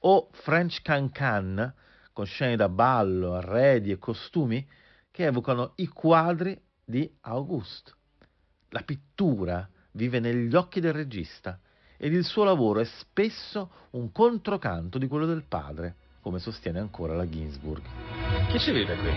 o 0.00 0.28
French 0.32 0.82
Can-Can, 0.82 1.72
con 2.14 2.24
scene 2.26 2.56
da 2.56 2.68
ballo, 2.70 3.34
arredi 3.34 3.90
e 3.90 3.98
costumi 3.98 4.66
che 5.10 5.24
evocano 5.24 5.72
i 5.76 5.88
quadri 5.88 6.58
di 6.82 7.12
Auguste. 7.22 7.92
La 8.70 8.82
pittura 8.82 9.68
vive 9.92 10.20
negli 10.20 10.54
occhi 10.54 10.80
del 10.80 10.92
regista 10.92 11.58
ed 11.96 12.12
il 12.12 12.24
suo 12.24 12.44
lavoro 12.44 12.80
è 12.80 12.84
spesso 12.84 13.70
un 13.90 14.12
controcanto 14.12 14.96
di 14.96 15.08
quello 15.08 15.26
del 15.26 15.44
padre, 15.46 15.96
come 16.20 16.38
sostiene 16.38 16.78
ancora 16.78 17.14
la 17.14 17.28
Ginsburg. 17.28 17.82
Chi 18.48 18.58
ci 18.60 18.70
vive 18.70 18.96
qui? 18.96 19.12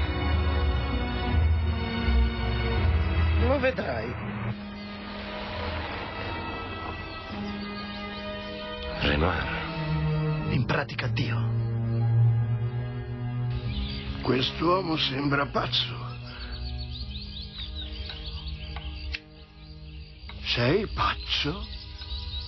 Lo 3.48 3.60
vedrai. 3.60 4.14
Renoir. 9.02 10.52
In 10.54 10.66
pratica 10.66 11.08
Dio. 11.08 11.57
Quest'uomo 14.28 14.98
sembra 14.98 15.46
pazzo. 15.46 15.96
Sei 20.44 20.86
pazzo? 20.88 21.66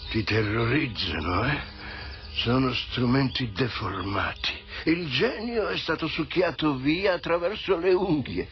Ti 0.09 0.21
terrorizzano, 0.25 1.45
eh? 1.45 1.61
Sono 2.33 2.73
strumenti 2.73 3.53
deformati. 3.53 4.51
Il 4.87 5.09
genio 5.09 5.69
è 5.69 5.77
stato 5.77 6.09
succhiato 6.09 6.75
via 6.75 7.13
attraverso 7.13 7.77
le 7.77 7.93
unghie. 7.93 8.49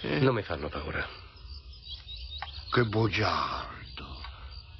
Non 0.00 0.34
mi 0.34 0.42
fanno 0.42 0.68
paura. 0.68 1.06
Che 2.72 2.84
bugiardo. 2.86 4.20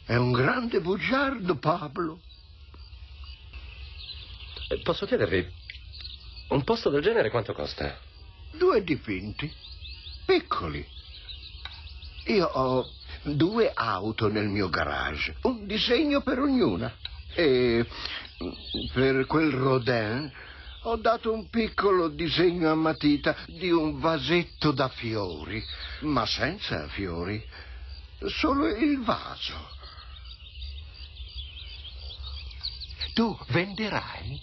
È 0.05 0.17
un 0.17 0.33
grande 0.33 0.81
bugiardo, 0.81 1.59
Pablo. 1.59 2.23
Eh, 4.69 4.81
Posso 4.81 5.07
chiedervi 5.07 5.65
un 6.49 6.65
posto 6.65 6.91
del 6.91 7.03
genere 7.03 7.31
quanto 7.31 7.53
costa? 7.53 7.99
Due 8.53 8.83
dipinti. 8.83 9.53
Piccoli. 10.25 10.87
Io 12.27 12.47
ho 12.47 12.91
due 13.23 13.71
auto 13.73 14.29
nel 14.29 14.49
mio 14.49 14.69
garage, 14.69 15.37
un 15.43 15.67
disegno 15.67 16.23
per 16.23 16.39
ognuna. 16.39 16.95
E 17.35 17.87
per 18.93 19.27
quel 19.27 19.51
Rodin 19.51 20.33
ho 20.83 20.97
dato 20.97 21.33
un 21.33 21.49
piccolo 21.51 22.09
disegno 22.09 22.71
a 22.71 22.75
matita 22.75 23.37
di 23.47 23.71
un 23.71 23.99
vasetto 23.99 24.71
da 24.71 24.89
fiori, 24.89 25.63
ma 26.01 26.25
senza 26.27 26.87
fiori, 26.89 27.45
solo 28.27 28.69
il 28.69 29.03
vaso. 29.03 29.75
Tu 33.15 33.37
venderai? 33.49 34.41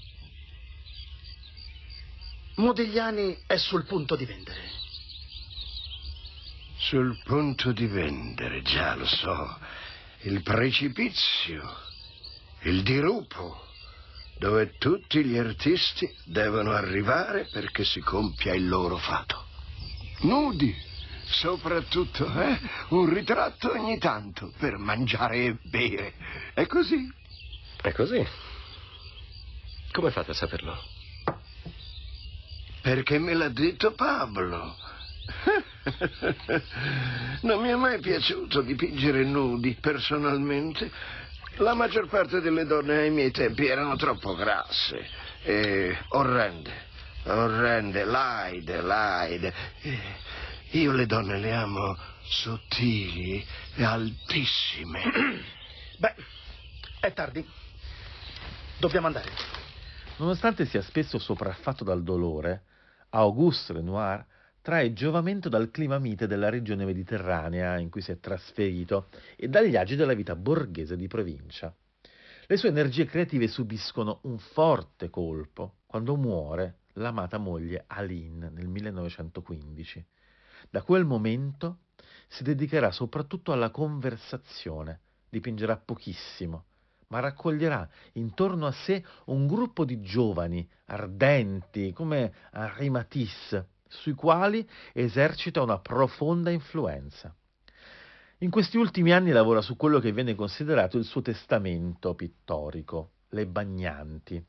Modigliani 2.56 3.38
è 3.48 3.58
sul 3.58 3.86
punto 3.86 4.16
di 4.16 4.26
vendere. 4.26 4.62
Sul 6.78 7.18
punto 7.24 7.72
di 7.72 7.88
vendere, 7.88 8.62
già 8.62 8.96
lo 8.96 9.06
so. 9.06 9.58
Il 10.22 10.42
precipizio, 10.44 11.78
il 12.62 12.84
dirupo, 12.84 13.66
dove 14.38 14.78
tutti 14.78 15.24
gli 15.24 15.38
artisti 15.38 16.14
devono 16.26 16.72
arrivare 16.72 17.48
perché 17.52 17.84
si 17.84 18.02
compia 18.02 18.54
il 18.54 18.68
loro 18.68 18.98
fato. 18.98 19.46
Nudi, 20.22 20.92
Soprattutto, 21.26 22.26
eh? 22.40 22.60
Un 22.90 23.12
ritratto 23.12 23.72
ogni 23.72 23.98
tanto 23.98 24.52
per 24.58 24.78
mangiare 24.78 25.46
e 25.46 25.58
bere. 25.64 26.14
È 26.54 26.68
così. 26.68 27.12
È 27.82 27.92
così. 27.92 28.26
Come 29.92 30.12
fate 30.12 30.32
a 30.32 30.34
saperlo? 30.34 30.93
Perché 32.84 33.18
me 33.18 33.34
l'ha 33.34 33.48
detto 33.48 33.94
Pablo. 33.94 34.76
Non 37.44 37.62
mi 37.62 37.70
è 37.70 37.76
mai 37.76 38.00
piaciuto 38.00 38.62
dipingere 38.62 39.24
nudi, 39.24 39.78
personalmente. 39.80 40.92
La 41.58 41.74
maggior 41.74 42.08
parte 42.10 42.42
delle 42.42 42.66
donne 42.66 42.98
ai 42.98 43.10
miei 43.10 43.32
tempi 43.32 43.68
erano 43.68 43.96
troppo 43.96 44.36
grasse 44.36 45.08
e 45.44 45.98
orrende. 46.10 46.72
Orrende, 47.24 48.04
laide, 48.04 48.82
laide. 48.82 49.54
E 49.82 50.00
io 50.72 50.92
le 50.92 51.06
donne 51.06 51.40
le 51.40 51.54
amo 51.54 51.98
sottili 52.24 53.46
e 53.76 53.84
altissime. 53.84 55.04
Beh, 56.00 56.16
è 57.00 57.14
tardi. 57.14 57.48
Dobbiamo 58.78 59.08
andare. 59.08 59.32
Nonostante 60.18 60.66
sia 60.66 60.82
spesso 60.82 61.18
sopraffatto 61.18 61.86
dal 61.86 62.04
dolore, 62.04 62.64
Auguste 63.16 63.74
Renoir 63.74 64.26
trae 64.60 64.92
giovamento 64.92 65.48
dal 65.48 65.70
clima 65.70 66.00
mite 66.00 66.26
della 66.26 66.50
regione 66.50 66.84
mediterranea 66.84 67.78
in 67.78 67.92
cui 67.92 68.02
si 68.02 68.12
è 68.12 68.20
trasferito 68.20 69.10
e 69.36 69.48
dagli 69.50 69.76
agi 69.76 69.96
della 69.96 70.16
vita 70.16 70.36
borghese 70.36 70.96
di 70.96 71.08
provincia. 71.08 71.76
Le 72.48 72.58
sue 72.58 72.70
energie 72.70 73.06
creative 73.06 73.48
subiscono 73.48 74.22
un 74.24 74.40
forte 74.40 75.12
colpo 75.12 75.76
quando 75.86 76.16
muore 76.16 76.80
l'amata 76.94 77.38
moglie 77.38 77.84
Aline 77.86 78.50
nel 78.50 78.68
1915. 78.68 80.04
Da 80.72 80.82
quel 80.82 81.06
momento 81.06 81.82
si 82.28 82.42
dedicherà 82.42 82.92
soprattutto 82.92 83.52
alla 83.52 83.70
conversazione, 83.70 85.02
dipingerà 85.30 85.78
pochissimo, 85.78 86.66
ma 87.14 87.20
raccoglierà 87.20 87.88
intorno 88.14 88.66
a 88.66 88.72
sé 88.72 89.06
un 89.26 89.46
gruppo 89.46 89.86
di 89.86 90.02
giovani 90.02 90.68
ardenti 90.86 91.94
come 91.94 92.34
Henri 92.52 92.90
Matisse, 92.90 93.68
sui 93.88 94.14
quali 94.14 94.68
esercita 94.94 95.62
una 95.62 95.78
profonda 95.78 96.50
influenza. 96.50 97.32
In 98.40 98.50
questi 98.50 98.78
ultimi 98.78 99.14
anni 99.14 99.30
lavora 99.30 99.62
su 99.62 99.76
quello 99.76 100.00
che 100.00 100.12
viene 100.12 100.34
considerato 100.34 100.98
il 100.98 101.06
suo 101.06 101.22
testamento 101.22 102.16
pittorico, 102.16 103.12
Le 103.30 103.46
Bagnanti. 103.46 104.44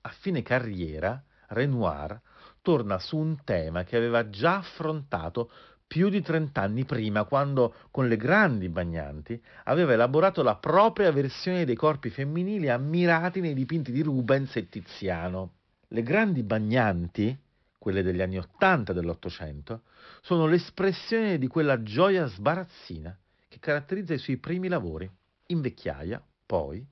A 0.00 0.08
fine 0.08 0.40
carriera, 0.40 1.22
Renoir 1.48 2.18
torna 2.62 2.98
su 2.98 3.18
un 3.18 3.44
tema 3.44 3.84
che 3.84 3.96
aveva 3.96 4.30
già 4.30 4.56
affrontato 4.56 5.50
più 5.86 6.08
di 6.08 6.20
trent'anni 6.20 6.84
prima, 6.84 7.24
quando 7.24 7.74
con 7.90 8.08
le 8.08 8.16
grandi 8.16 8.68
bagnanti 8.68 9.40
aveva 9.64 9.92
elaborato 9.92 10.42
la 10.42 10.56
propria 10.56 11.12
versione 11.12 11.64
dei 11.64 11.76
corpi 11.76 12.10
femminili 12.10 12.68
ammirati 12.68 13.40
nei 13.40 13.54
dipinti 13.54 13.92
di 13.92 14.02
Rubens 14.02 14.56
e 14.56 14.68
Tiziano. 14.68 15.52
Le 15.88 16.02
grandi 16.02 16.42
bagnanti, 16.42 17.38
quelle 17.78 18.02
degli 18.02 18.20
anni 18.20 18.38
Ottanta 18.38 18.92
dell'Ottocento, 18.92 19.82
sono 20.20 20.46
l'espressione 20.46 21.38
di 21.38 21.46
quella 21.46 21.82
gioia 21.82 22.26
sbarazzina 22.26 23.16
che 23.46 23.58
caratterizza 23.60 24.14
i 24.14 24.18
suoi 24.18 24.38
primi 24.38 24.68
lavori. 24.68 25.08
In 25.48 25.60
vecchiaia, 25.60 26.20
poi, 26.44 26.84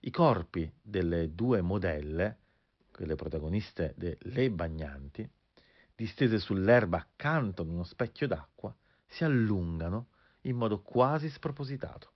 i 0.00 0.10
corpi 0.10 0.70
delle 0.80 1.34
due 1.34 1.60
modelle, 1.60 2.38
quelle 2.90 3.16
protagoniste 3.16 3.94
delle 3.96 4.50
Bagnanti, 4.50 5.28
distese 6.00 6.38
sull'erba 6.38 6.96
accanto 6.96 7.60
ad 7.60 7.68
uno 7.68 7.84
specchio 7.84 8.26
d'acqua, 8.26 8.74
si 9.06 9.22
allungano 9.22 10.06
in 10.44 10.56
modo 10.56 10.80
quasi 10.80 11.28
spropositato. 11.28 12.12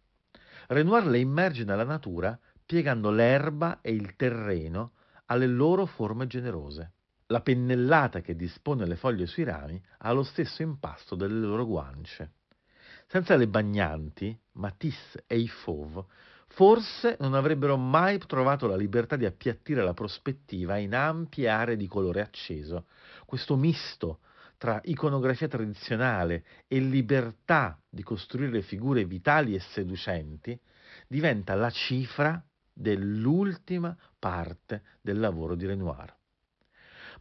Renoir 0.68 1.06
le 1.06 1.18
immerge 1.18 1.64
nella 1.64 1.84
natura 1.84 2.38
piegando 2.64 3.10
l'erba 3.10 3.82
e 3.82 3.92
il 3.92 4.16
terreno 4.16 4.92
alle 5.26 5.46
loro 5.46 5.84
forme 5.84 6.26
generose. 6.26 6.92
La 7.26 7.42
pennellata 7.42 8.22
che 8.22 8.34
dispone 8.34 8.86
le 8.86 8.96
foglie 8.96 9.26
sui 9.26 9.44
rami 9.44 9.78
ha 9.98 10.12
lo 10.12 10.22
stesso 10.22 10.62
impasto 10.62 11.14
delle 11.14 11.46
loro 11.46 11.66
guance. 11.66 12.32
Senza 13.06 13.36
le 13.36 13.48
bagnanti, 13.48 14.38
Matisse 14.52 15.24
e 15.26 15.38
i 15.38 15.48
Fauve 15.48 16.06
forse 16.54 17.16
non 17.18 17.34
avrebbero 17.34 17.76
mai 17.76 18.18
trovato 18.18 18.68
la 18.68 18.76
libertà 18.76 19.16
di 19.16 19.26
appiattire 19.26 19.82
la 19.82 19.92
prospettiva 19.92 20.76
in 20.76 20.94
ampie 20.94 21.48
aree 21.48 21.76
di 21.76 21.88
colore 21.88 22.20
acceso. 22.20 22.86
Questo 23.24 23.56
misto 23.56 24.20
tra 24.56 24.80
iconografia 24.84 25.48
tradizionale 25.48 26.44
e 26.68 26.78
libertà 26.78 27.78
di 27.88 28.02
costruire 28.02 28.62
figure 28.62 29.04
vitali 29.04 29.54
e 29.54 29.60
seducenti 29.60 30.58
diventa 31.08 31.54
la 31.54 31.70
cifra 31.70 32.42
dell'ultima 32.72 33.96
parte 34.18 34.82
del 35.00 35.18
lavoro 35.18 35.54
di 35.54 35.66
Renoir. 35.66 36.14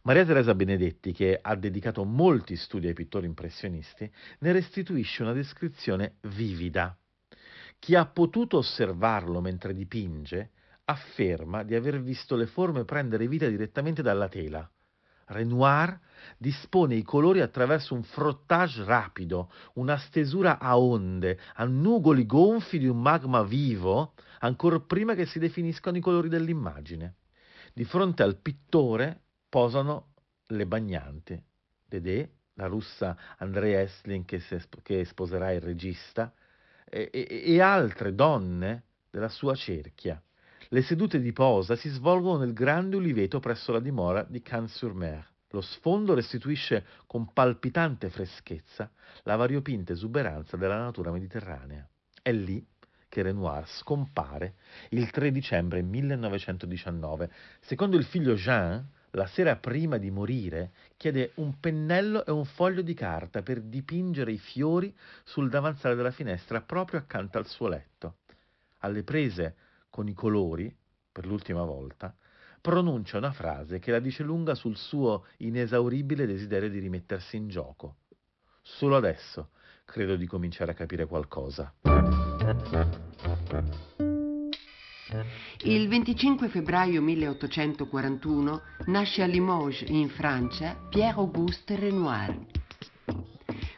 Maria 0.02 0.24
Teresa 0.24 0.54
Benedetti, 0.54 1.12
che 1.12 1.38
ha 1.40 1.54
dedicato 1.54 2.04
molti 2.04 2.56
studi 2.56 2.88
ai 2.88 2.92
pittori 2.92 3.26
impressionisti, 3.26 4.10
ne 4.40 4.52
restituisce 4.52 5.22
una 5.22 5.32
descrizione 5.32 6.16
vivida. 6.22 6.96
Chi 7.78 7.94
ha 7.94 8.04
potuto 8.06 8.58
osservarlo 8.58 9.40
mentre 9.40 9.72
dipinge 9.72 10.50
afferma 10.84 11.62
di 11.62 11.74
aver 11.74 12.02
visto 12.02 12.36
le 12.36 12.46
forme 12.46 12.84
prendere 12.84 13.26
vita 13.28 13.48
direttamente 13.48 14.02
dalla 14.02 14.28
tela. 14.28 14.70
Renoir 15.26 15.98
dispone 16.38 16.94
i 16.94 17.02
colori 17.02 17.40
attraverso 17.40 17.94
un 17.94 18.02
frottage 18.02 18.84
rapido, 18.84 19.50
una 19.74 19.96
stesura 19.96 20.58
a 20.58 20.78
onde, 20.78 21.38
a 21.54 21.64
nugoli 21.64 22.26
gonfi 22.26 22.78
di 22.78 22.86
un 22.86 23.00
magma 23.00 23.42
vivo, 23.42 24.14
ancor 24.40 24.86
prima 24.86 25.14
che 25.14 25.26
si 25.26 25.38
definiscano 25.38 25.96
i 25.96 26.00
colori 26.00 26.28
dell'immagine. 26.28 27.16
Di 27.72 27.84
fronte 27.84 28.22
al 28.22 28.36
pittore 28.36 29.22
posano 29.48 30.12
le 30.48 30.66
bagnanti. 30.66 31.42
Dedè, 31.86 32.28
la 32.54 32.66
russa 32.66 33.16
Andrea 33.38 33.80
Esslin 33.80 34.24
che, 34.24 34.40
che, 34.82 35.04
sposerà 35.04 35.52
il 35.52 35.60
regista, 35.60 36.32
e, 36.84 37.10
e, 37.12 37.42
e 37.44 37.60
altre 37.60 38.14
donne 38.14 38.84
della 39.10 39.28
sua 39.28 39.54
cerchia. 39.54 40.20
Le 40.74 40.82
sedute 40.82 41.20
di 41.20 41.32
posa 41.32 41.76
si 41.76 41.88
svolgono 41.88 42.38
nel 42.38 42.52
grande 42.52 42.96
uliveto 42.96 43.38
presso 43.38 43.70
la 43.70 43.78
dimora 43.78 44.26
di 44.28 44.42
Cannes-sur-Mer. 44.42 45.24
Lo 45.50 45.60
sfondo 45.60 46.14
restituisce 46.14 46.84
con 47.06 47.32
palpitante 47.32 48.10
freschezza 48.10 48.90
la 49.22 49.36
variopinta 49.36 49.92
esuberanza 49.92 50.56
della 50.56 50.78
natura 50.78 51.12
mediterranea. 51.12 51.88
È 52.20 52.32
lì 52.32 52.66
che 53.08 53.22
Renoir 53.22 53.68
scompare 53.68 54.54
il 54.88 55.12
3 55.12 55.30
dicembre 55.30 55.80
1919. 55.80 57.30
Secondo 57.60 57.96
il 57.96 58.04
figlio 58.04 58.34
Jean, 58.34 58.84
la 59.10 59.28
sera 59.28 59.54
prima 59.54 59.96
di 59.96 60.10
morire, 60.10 60.72
chiede 60.96 61.30
un 61.36 61.60
pennello 61.60 62.26
e 62.26 62.32
un 62.32 62.46
foglio 62.46 62.82
di 62.82 62.94
carta 62.94 63.42
per 63.42 63.60
dipingere 63.60 64.32
i 64.32 64.38
fiori 64.38 64.92
sul 65.22 65.48
davanzale 65.50 65.94
della 65.94 66.10
finestra 66.10 66.62
proprio 66.62 66.98
accanto 66.98 67.38
al 67.38 67.46
suo 67.46 67.68
letto. 67.68 68.16
Alle 68.78 69.04
prese 69.04 69.54
con 69.94 70.08
i 70.08 70.12
colori, 70.12 70.76
per 71.12 71.24
l'ultima 71.24 71.62
volta, 71.62 72.12
pronuncia 72.60 73.16
una 73.16 73.30
frase 73.30 73.78
che 73.78 73.92
la 73.92 74.00
dice 74.00 74.24
lunga 74.24 74.56
sul 74.56 74.76
suo 74.76 75.26
inesauribile 75.36 76.26
desiderio 76.26 76.68
di 76.68 76.80
rimettersi 76.80 77.36
in 77.36 77.46
gioco. 77.46 77.98
Solo 78.60 78.96
adesso 78.96 79.50
credo 79.84 80.16
di 80.16 80.26
cominciare 80.26 80.72
a 80.72 80.74
capire 80.74 81.06
qualcosa. 81.06 81.72
Il 85.62 85.86
25 85.86 86.48
febbraio 86.48 87.00
1841 87.00 88.62
nasce 88.86 89.22
a 89.22 89.26
Limoges, 89.26 89.88
in 89.90 90.08
Francia, 90.08 90.74
Pierre-Auguste 90.88 91.76
Renoir. 91.76 92.36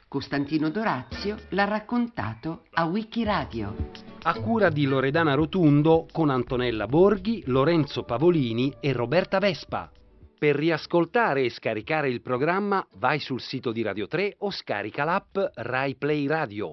Costantino 0.09 0.71
Dorazio 0.71 1.37
l'ha 1.51 1.65
raccontato 1.65 2.63
a 2.71 2.87
Wikiradio. 2.87 4.06
A 4.29 4.41
cura 4.41 4.71
di 4.71 4.87
Loredana 4.87 5.35
Rotundo 5.35 6.09
con 6.11 6.31
Antonella 6.31 6.89
Borghi, 6.89 7.45
Lorenzo 7.47 8.03
Pavolini 8.03 8.75
e 8.81 8.93
Roberta 8.93 9.39
Vespa. 9.39 9.89
Per 10.37 10.57
riascoltare 10.57 11.45
e 11.45 11.51
scaricare 11.51 12.09
il 12.09 12.23
programma 12.23 12.85
vai 12.97 13.21
sul 13.21 13.41
sito 13.41 13.71
di 13.71 13.83
Radio 13.83 14.09
3 14.09 14.35
o 14.39 14.51
scarica 14.51 15.05
l'app 15.05 15.39
Rai 15.55 15.95
Play 15.95 16.27
Radio. 16.27 16.65